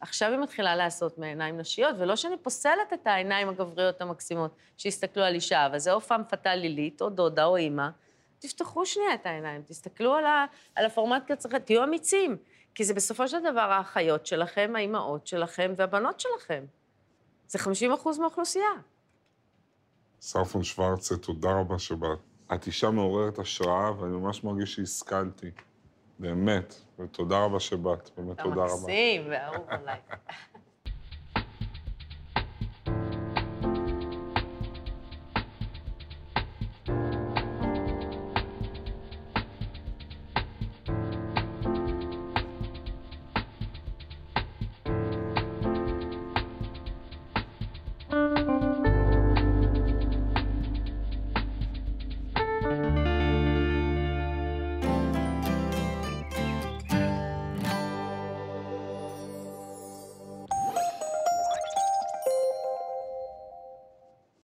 עכשיו 0.00 0.30
היא 0.30 0.38
מתחילה 0.38 0.76
לעשות 0.76 1.18
מעיניים 1.18 1.58
נשיות, 1.58 1.96
ולא 1.98 2.16
שאני 2.16 2.36
פוסלת 2.36 2.92
את 2.92 3.06
העיניים 3.06 3.48
הגבריות 3.48 4.00
המקסימות 4.00 4.56
שהסתכלו 4.76 5.22
על 5.22 5.34
אישה, 5.34 5.66
אבל 5.66 5.78
זה 5.78 5.92
או 5.92 6.00
פעם 6.00 6.22
פתה 6.28 6.54
לילית, 6.54 7.00
או 7.00 7.08
דודה, 7.08 7.44
או 7.44 7.56
אימא. 7.56 7.88
תפתחו 8.38 8.86
שנייה 8.86 9.14
את 9.14 9.26
העיניים, 9.26 9.62
תסתכלו 9.62 10.14
על, 10.14 10.26
ה, 10.26 10.46
על 10.74 10.86
הפורמט 10.86 11.22
כצלחת, 11.26 11.66
תהיו 11.66 11.84
אמיצים, 11.84 12.36
כי 12.74 12.84
זה 12.84 12.94
בסופו 12.94 13.28
של 13.28 13.42
דבר 13.52 13.60
האחיות 13.60 14.26
שלכם, 14.26 14.72
האימהות 14.76 15.26
שלכם 15.26 15.72
והבנות 15.76 16.20
שלכם. 16.20 16.64
זה 17.48 17.58
50 17.58 17.92
אחוז 17.92 18.18
מהאוכלוסייה. 18.18 18.70
סרפון 20.20 20.62
שוורצה, 20.62 21.16
תודה 21.16 21.50
רבה 21.60 21.78
שבאת. 21.78 22.18
את 22.54 22.66
אישה 22.66 22.90
מעוררת 22.90 23.38
השראה, 23.38 24.00
ואני 24.00 24.16
ממש 24.16 24.44
מרגיש 24.44 24.74
שהשכלתי. 24.74 25.50
באמת. 26.18 26.74
ותודה 26.98 27.44
רבה 27.44 27.60
שבאת, 27.60 28.10
באמת 28.16 28.34
אתה 28.34 28.42
תודה 28.42 28.62
רבה. 28.64 28.74
מקסים 28.74 29.22
ואהוב 29.30 29.66
עליי. 29.68 30.00